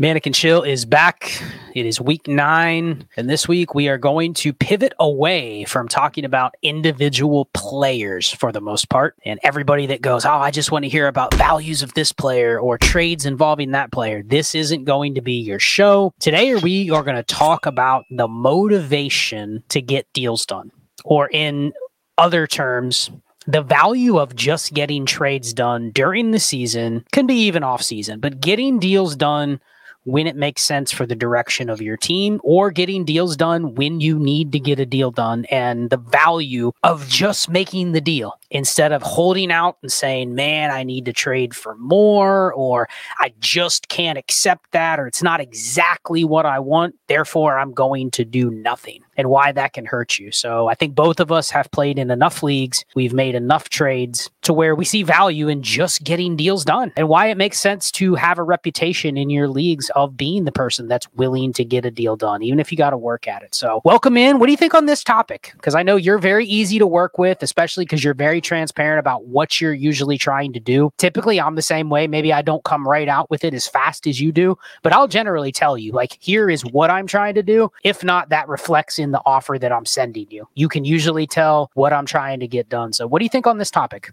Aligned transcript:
Manic 0.00 0.28
& 0.30 0.32
Chill 0.32 0.62
is 0.62 0.84
back. 0.84 1.42
It 1.74 1.84
is 1.84 2.00
week 2.00 2.28
nine. 2.28 3.08
And 3.16 3.28
this 3.28 3.48
week 3.48 3.74
we 3.74 3.88
are 3.88 3.98
going 3.98 4.32
to 4.34 4.52
pivot 4.52 4.92
away 5.00 5.64
from 5.64 5.88
talking 5.88 6.24
about 6.24 6.54
individual 6.62 7.46
players 7.46 8.30
for 8.30 8.52
the 8.52 8.60
most 8.60 8.88
part. 8.88 9.16
And 9.24 9.40
everybody 9.42 9.86
that 9.86 10.00
goes, 10.00 10.24
Oh, 10.24 10.30
I 10.30 10.52
just 10.52 10.70
want 10.70 10.84
to 10.84 10.88
hear 10.88 11.08
about 11.08 11.34
values 11.34 11.82
of 11.82 11.94
this 11.94 12.12
player 12.12 12.60
or 12.60 12.78
trades 12.78 13.26
involving 13.26 13.72
that 13.72 13.90
player. 13.90 14.22
This 14.22 14.54
isn't 14.54 14.84
going 14.84 15.16
to 15.16 15.20
be 15.20 15.34
your 15.34 15.58
show. 15.58 16.14
Today, 16.20 16.54
we 16.54 16.90
are 16.90 17.02
going 17.02 17.16
to 17.16 17.24
talk 17.24 17.66
about 17.66 18.04
the 18.08 18.28
motivation 18.28 19.64
to 19.70 19.82
get 19.82 20.06
deals 20.12 20.46
done. 20.46 20.70
Or 21.04 21.28
in 21.32 21.72
other 22.18 22.46
terms, 22.46 23.10
the 23.48 23.62
value 23.62 24.18
of 24.18 24.36
just 24.36 24.74
getting 24.74 25.06
trades 25.06 25.52
done 25.52 25.90
during 25.90 26.30
the 26.30 26.38
season 26.38 27.04
can 27.10 27.26
be 27.26 27.34
even 27.34 27.64
off 27.64 27.82
season, 27.82 28.20
but 28.20 28.40
getting 28.40 28.78
deals 28.78 29.16
done 29.16 29.60
when 30.08 30.26
it 30.26 30.36
makes 30.36 30.62
sense 30.64 30.90
for 30.90 31.04
the 31.04 31.14
direction 31.14 31.68
of 31.68 31.82
your 31.82 31.96
team 31.96 32.40
or 32.42 32.70
getting 32.70 33.04
deals 33.04 33.36
done 33.36 33.74
when 33.74 34.00
you 34.00 34.18
need 34.18 34.52
to 34.52 34.58
get 34.58 34.80
a 34.80 34.86
deal 34.86 35.10
done 35.10 35.44
and 35.50 35.90
the 35.90 35.98
value 35.98 36.72
of 36.82 37.06
just 37.08 37.50
making 37.50 37.92
the 37.92 38.00
deal 38.00 38.32
instead 38.50 38.92
of 38.92 39.02
holding 39.02 39.52
out 39.52 39.76
and 39.82 39.92
saying, 39.92 40.34
man, 40.34 40.70
I 40.70 40.82
need 40.82 41.04
to 41.04 41.12
trade 41.12 41.54
for 41.54 41.74
more 41.76 42.54
or 42.54 42.88
I 43.18 43.34
just 43.40 43.88
can't 43.88 44.16
accept 44.16 44.70
that 44.72 44.98
or 44.98 45.06
it's 45.06 45.22
not 45.22 45.40
exactly 45.40 46.24
what 46.24 46.46
I 46.46 46.58
want. 46.58 46.94
Therefore, 47.08 47.58
I'm 47.58 47.74
going 47.74 48.10
to 48.12 48.24
do 48.24 48.50
nothing 48.50 49.02
and 49.18 49.28
why 49.28 49.52
that 49.52 49.74
can 49.74 49.84
hurt 49.84 50.18
you. 50.18 50.30
So 50.32 50.68
I 50.68 50.74
think 50.74 50.94
both 50.94 51.20
of 51.20 51.30
us 51.30 51.50
have 51.50 51.70
played 51.70 51.98
in 51.98 52.10
enough 52.10 52.42
leagues. 52.42 52.84
We've 52.94 53.12
made 53.12 53.34
enough 53.34 53.68
trades 53.68 54.30
to 54.42 54.52
where 54.52 54.74
we 54.74 54.84
see 54.84 55.02
value 55.02 55.48
in 55.48 55.62
just 55.62 56.04
getting 56.04 56.36
deals 56.36 56.64
done 56.64 56.92
and 56.96 57.08
why 57.08 57.26
it 57.26 57.36
makes 57.36 57.60
sense 57.60 57.90
to 57.92 58.14
have 58.14 58.38
a 58.38 58.42
reputation 58.42 59.16
in 59.18 59.28
your 59.28 59.48
leagues 59.48 59.90
of 60.04 60.16
being 60.16 60.44
the 60.44 60.52
person 60.52 60.88
that's 60.88 61.06
willing 61.14 61.52
to 61.54 61.64
get 61.64 61.84
a 61.84 61.90
deal 61.90 62.16
done, 62.16 62.42
even 62.42 62.60
if 62.60 62.70
you 62.70 62.78
got 62.78 62.90
to 62.90 62.96
work 62.96 63.26
at 63.28 63.42
it. 63.42 63.54
So 63.54 63.80
welcome 63.84 64.16
in. 64.16 64.38
What 64.38 64.46
do 64.46 64.52
you 64.52 64.56
think 64.56 64.74
on 64.74 64.86
this 64.86 65.04
topic? 65.04 65.52
Because 65.54 65.74
I 65.74 65.82
know 65.82 65.96
you're 65.96 66.18
very 66.18 66.46
easy 66.46 66.78
to 66.78 66.86
work 66.86 67.18
with, 67.18 67.42
especially 67.42 67.84
because 67.84 68.02
you're 68.02 68.14
very 68.14 68.40
transparent 68.40 69.00
about 69.00 69.26
what 69.26 69.60
you're 69.60 69.74
usually 69.74 70.18
trying 70.18 70.52
to 70.52 70.60
do. 70.60 70.92
Typically, 70.98 71.40
I'm 71.40 71.54
the 71.54 71.62
same 71.62 71.90
way. 71.90 72.06
Maybe 72.06 72.32
I 72.32 72.42
don't 72.42 72.64
come 72.64 72.86
right 72.86 73.08
out 73.08 73.30
with 73.30 73.44
it 73.44 73.54
as 73.54 73.66
fast 73.66 74.06
as 74.06 74.20
you 74.20 74.32
do, 74.32 74.56
but 74.82 74.92
I'll 74.92 75.08
generally 75.08 75.52
tell 75.52 75.76
you, 75.76 75.92
like, 75.92 76.16
here 76.20 76.48
is 76.48 76.64
what 76.64 76.90
I'm 76.90 77.06
trying 77.06 77.34
to 77.34 77.42
do. 77.42 77.70
If 77.84 78.04
not, 78.04 78.28
that 78.30 78.48
reflects 78.48 78.98
in 78.98 79.12
the 79.12 79.22
offer 79.26 79.58
that 79.58 79.72
I'm 79.72 79.86
sending 79.86 80.26
you. 80.30 80.48
You 80.54 80.68
can 80.68 80.84
usually 80.84 81.26
tell 81.26 81.70
what 81.74 81.92
I'm 81.92 82.06
trying 82.06 82.40
to 82.40 82.48
get 82.48 82.68
done. 82.68 82.92
So, 82.92 83.06
what 83.06 83.18
do 83.18 83.24
you 83.24 83.30
think 83.30 83.46
on 83.46 83.58
this 83.58 83.70
topic? 83.70 84.12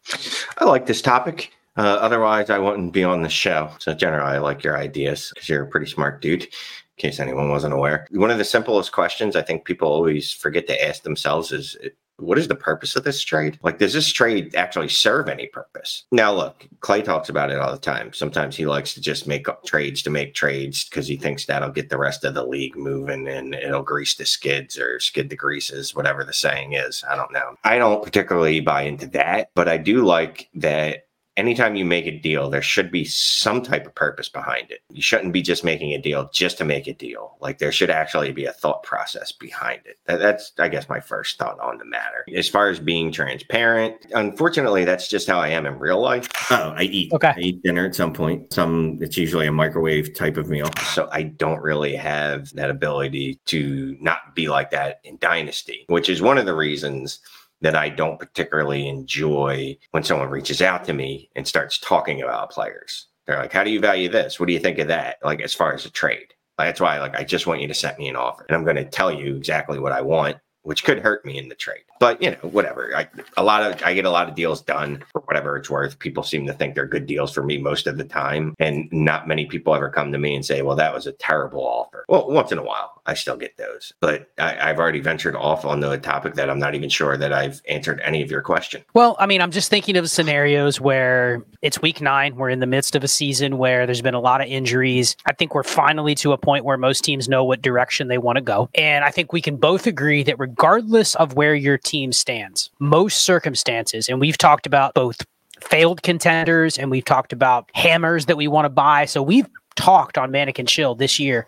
I 0.58 0.66
like 0.66 0.86
this 0.86 1.02
topic. 1.02 1.52
Uh, 1.78 1.82
otherwise, 1.82 2.50
I 2.50 2.60
wouldn't 2.60 2.94
be 2.94 3.04
on 3.04 3.22
the 3.22 3.30
show. 3.30 3.72
So, 3.80 3.94
generally, 3.94 4.36
I 4.36 4.40
like 4.40 4.64
your 4.64 4.78
ideas 4.78 5.32
because 5.34 5.50
you're 5.50 5.64
a 5.64 5.68
pretty 5.68 5.88
smart 5.88 6.22
dude. 6.22 6.44
In 6.44 6.50
case 6.98 7.20
anyone 7.20 7.50
wasn't 7.50 7.74
aware, 7.74 8.08
one 8.12 8.32
of 8.32 8.38
the 8.38 8.46
simplest 8.46 8.94
questions 8.94 9.36
I 9.36 9.42
think 9.42 9.66
people 9.66 9.90
always 9.90 10.32
forget 10.32 10.66
to 10.68 10.88
ask 10.88 11.04
themselves 11.04 11.52
is 11.52 11.76
what 12.18 12.38
is 12.38 12.48
the 12.48 12.56
purpose 12.56 12.96
of 12.96 13.04
this 13.04 13.22
trade? 13.22 13.60
Like, 13.62 13.78
does 13.78 13.94
this 13.94 14.12
trade 14.12 14.56
actually 14.56 14.90
serve 14.90 15.28
any 15.28 15.48
purpose? 15.48 16.06
Now, 16.12 16.34
look, 16.34 16.66
Clay 16.80 17.02
talks 17.02 17.30
about 17.30 17.52
it 17.52 17.60
all 17.60 17.72
the 17.72 17.78
time. 17.78 18.14
Sometimes 18.14 18.56
he 18.56 18.66
likes 18.66 18.94
to 18.94 19.02
just 19.02 19.28
make 19.28 19.48
trades 19.66 20.02
to 20.04 20.10
make 20.10 20.34
trades 20.34 20.88
because 20.88 21.08
he 21.08 21.18
thinks 21.18 21.46
that'll 21.46 21.72
get 21.72 21.90
the 21.90 21.98
rest 21.98 22.24
of 22.24 22.34
the 22.34 22.46
league 22.46 22.78
moving 22.78 23.28
and 23.28 23.54
it'll 23.54 23.84
grease 23.84 24.16
the 24.16 24.26
skids 24.26 24.78
or 24.78 25.00
skid 25.00 25.30
the 25.30 25.36
greases, 25.36 25.94
whatever 25.94 26.24
the 26.24 26.34
saying 26.34 26.74
is. 26.74 27.04
I 27.10 27.16
don't 27.16 27.34
know. 27.34 27.56
I 27.64 27.78
don't 27.78 28.04
particularly 28.04 28.62
buy 28.62 28.84
into 28.84 29.08
that, 29.08 29.50
but 29.54 29.68
I 29.68 29.78
do 29.78 30.06
like 30.06 30.50
that 30.56 31.05
anytime 31.38 31.76
you 31.76 31.86
make 31.86 32.06
a 32.06 32.18
deal, 32.18 32.50
there 32.50 32.62
should 32.62 32.92
be 32.92 33.06
some 33.06 33.62
type 33.62 33.86
of 33.86 33.96
purpose 33.96 34.30
behind 34.30 34.72
it. 34.72 34.82
You 34.92 35.02
shouldn't 35.02 35.34
be 35.34 35.42
just 35.42 35.64
making 35.64 35.94
a 35.94 36.02
deal 36.02 36.30
just 36.34 36.58
to 36.60 36.66
make 36.66 36.88
a 36.88 36.94
deal. 36.94 37.38
Like 37.42 37.60
there 37.60 37.72
should 37.72 37.90
actually 37.90 38.32
be 38.32 38.46
a 38.46 38.52
thought 38.52 38.84
process 38.84 39.32
behind 39.32 39.82
it. 39.86 39.98
That, 40.06 40.20
that's, 40.20 40.54
I 40.60 40.70
guess, 40.70 40.90
my 40.90 41.00
first 41.00 41.38
thought 41.38 41.60
on 41.60 41.78
the 41.78 41.86
matter. 41.86 42.26
As 42.36 42.48
far 42.48 42.70
as 42.70 42.80
being 42.80 43.12
transparent, 43.12 43.96
unfortunately, 44.14 44.86
that's 44.86 45.08
just 45.08 45.28
how 45.28 45.40
I 45.40 45.50
am 45.50 45.66
in 45.66 45.80
real 45.80 46.02
life. 46.02 46.30
Oh, 46.52 46.74
I 46.76 46.84
eat. 46.84 47.12
Okay. 47.14 47.34
I 47.36 47.40
eat 47.40 47.64
dinner 47.64 47.86
at 47.86 47.96
some 47.96 48.14
point. 48.14 48.54
Some, 48.54 49.00
it's 49.02 49.18
usually 49.18 49.48
a 49.48 49.52
microwave 49.52 50.14
type 50.14 50.38
of 50.38 50.50
meal. 50.50 50.70
So 50.94 51.10
I 51.12 51.24
don't 51.24 51.62
really 51.62 51.96
have 51.96 52.54
that 52.54 52.70
ability 52.70 53.40
to 53.46 53.98
not 54.00 54.36
be 54.36 54.48
like 54.48 54.72
that 54.72 55.00
in 55.04 55.18
Dynasty, 55.18 55.86
which 55.88 56.10
is 56.10 56.22
one 56.22 56.38
of 56.38 56.46
the 56.46 56.56
reasons 56.56 57.20
that 57.62 57.76
I 57.76 57.90
don't 57.90 58.20
particularly 58.20 58.88
enjoy 58.88 59.78
when 59.92 60.04
someone 60.04 60.30
reaches 60.30 60.62
out 60.62 60.86
to 60.86 60.94
me 60.94 61.30
and 61.36 61.48
starts 61.48 61.80
talking 61.80 62.22
about 62.22 62.52
players. 62.52 63.08
They're 63.26 63.40
like, 63.40 63.54
"How 63.54 63.64
do 63.64 63.72
you 63.72 63.80
value 63.80 64.10
this? 64.10 64.40
What 64.40 64.48
do 64.48 64.54
you 64.54 64.60
think 64.60 64.78
of 64.80 64.88
that?" 64.90 65.18
Like 65.24 65.42
as 65.42 65.54
far 65.54 65.74
as 65.74 65.86
a 65.86 65.90
trade. 65.90 66.34
That's 66.58 66.80
why, 66.80 67.00
like, 67.00 67.16
I 67.16 67.24
just 67.24 67.48
want 67.48 67.62
you 67.62 67.68
to 67.68 67.74
send 67.74 67.98
me 67.98 68.08
an 68.08 68.16
offer, 68.16 68.46
and 68.48 68.56
I'm 68.56 68.64
going 68.64 68.78
to 68.78 68.86
tell 68.86 69.12
you 69.12 69.36
exactly 69.36 69.78
what 69.78 69.92
I 69.92 70.00
want, 70.02 70.38
which 70.62 70.86
could 70.86 71.00
hurt 71.00 71.26
me 71.26 71.38
in 71.38 71.50
the 71.50 71.56
trade. 71.56 71.84
But 72.00 72.22
you 72.22 72.32
know, 72.32 72.38
whatever. 72.50 72.96
I 72.96 73.08
a 73.38 73.44
lot 73.44 73.64
of 73.64 73.82
I 73.84 73.94
get 73.94 74.06
a 74.06 74.10
lot 74.10 74.30
of 74.30 74.36
deals 74.36 74.62
done 74.62 75.04
for 75.12 75.22
whatever 75.22 75.58
it's 75.58 75.70
worth. 75.70 76.00
People 76.00 76.24
seem 76.24 76.46
to 76.48 76.54
think 76.54 76.76
they're 76.76 76.88
good 76.88 77.06
deals 77.06 77.34
for 77.34 77.44
me 77.44 77.58
most 77.58 77.88
of 77.88 77.98
the 77.98 78.04
time, 78.04 78.54
and 78.60 78.88
not 78.92 79.28
many 79.28 79.46
people 79.46 79.76
ever 79.76 79.90
come 79.90 80.12
to 80.12 80.18
me 80.18 80.36
and 80.36 80.46
say, 80.46 80.62
"Well, 80.62 80.76
that 80.78 80.94
was 80.94 81.08
a 81.08 81.14
terrible 81.14 81.66
offer." 81.66 82.06
Well, 82.10 82.30
once 82.30 82.52
in 82.52 82.58
a 82.58 82.64
while, 82.64 82.95
I 83.06 83.14
still 83.14 83.38
get 83.38 83.58
those, 83.58 83.94
but 84.00 84.32
I, 84.38 84.68
have 84.68 84.80
already 84.80 85.00
ventured 85.00 85.36
off 85.36 85.64
on 85.64 85.80
the 85.80 85.98
topic 85.98 86.34
that 86.36 86.50
I'm 86.50 86.58
not 86.58 86.74
even 86.74 86.90
sure 86.90 87.18
that 87.18 87.32
I've 87.32 87.62
answered 87.70 88.02
any 88.04 88.22
of 88.24 88.32
your 88.32 88.42
question. 88.42 88.84
Well, 88.94 89.16
I 89.20 89.28
mean, 89.28 89.42
I'm 89.42 89.52
just 89.52 89.70
thinking 89.70 89.96
of 89.96 90.10
scenarios 90.10 90.82
where 90.82 91.44
it's 91.62 91.82
week 91.82 92.02
nine. 92.02 92.36
We're 92.36 92.50
in 92.50 92.60
the 92.60 92.68
midst 92.68 92.96
of 92.96 93.04
a 93.04 93.08
season 93.08 93.58
where 93.58 93.86
there's 93.86 94.02
been 94.02 94.16
a 94.16 94.20
lot 94.20 94.42
of 94.42 94.48
injuries. 94.48 95.16
I 95.28 95.34
think 95.34 95.54
we're 95.54 95.64
finally 95.64 96.16
to 96.16 96.32
a 96.34 96.38
point 96.38 96.66
where 96.66 96.78
most 96.78 97.04
teams 97.04 97.30
know 97.30 97.44
what 97.44 97.62
direction 97.62 98.08
they 98.08 98.18
want 98.18 98.38
to 98.38 98.42
go, 98.42 98.70
and 98.74 99.06
I 99.06 99.12
think 99.12 99.32
we 99.32 99.42
can 99.42 99.58
both 99.58 99.86
agree 99.86 100.24
that 100.24 100.40
regardless 100.40 101.16
of 101.16 101.36
where 101.36 101.54
you're 101.54 101.78
team 101.78 102.12
stands. 102.12 102.72
Most 102.80 103.24
circumstances, 103.24 104.10
and 104.10 104.20
we've 104.20 104.38
talked 104.38 104.66
about 104.66 104.94
both 104.94 105.22
failed 105.62 106.04
contenders 106.04 106.78
and 106.78 106.92
we've 106.92 107.06
talked 107.06 107.34
about 107.34 107.70
hammers 107.74 108.26
that 108.26 108.38
we 108.38 108.48
want 108.48 108.66
to 108.66 108.70
buy. 108.70 109.06
So 109.06 109.24
we've 109.24 109.48
talked 109.76 110.18
on 110.18 110.32
Manic 110.32 110.60
& 110.66 110.68
Chill 110.68 110.96
this 110.96 111.20
year 111.20 111.48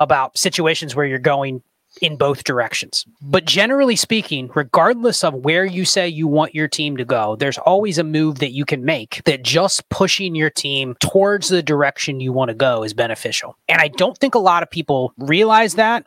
about 0.00 0.36
situations 0.36 0.94
where 0.94 1.06
you're 1.06 1.18
going 1.18 1.62
in 2.02 2.16
both 2.16 2.44
directions. 2.44 3.04
But 3.22 3.44
generally 3.44 3.96
speaking, 3.96 4.50
regardless 4.54 5.22
of 5.22 5.34
where 5.34 5.64
you 5.64 5.84
say 5.84 6.08
you 6.08 6.26
want 6.26 6.54
your 6.54 6.68
team 6.68 6.96
to 6.96 7.04
go, 7.04 7.36
there's 7.36 7.58
always 7.58 7.98
a 7.98 8.04
move 8.04 8.40
that 8.40 8.52
you 8.52 8.64
can 8.64 8.84
make 8.84 9.22
that 9.24 9.42
just 9.42 9.88
pushing 9.90 10.34
your 10.34 10.50
team 10.50 10.96
towards 11.00 11.48
the 11.48 11.62
direction 11.62 12.20
you 12.20 12.32
want 12.32 12.48
to 12.48 12.54
go 12.54 12.82
is 12.82 12.94
beneficial. 12.94 13.56
And 13.68 13.80
I 13.80 13.88
don't 13.88 14.18
think 14.18 14.34
a 14.34 14.40
lot 14.40 14.62
of 14.62 14.70
people 14.70 15.12
realize 15.18 15.74
that 15.74 16.06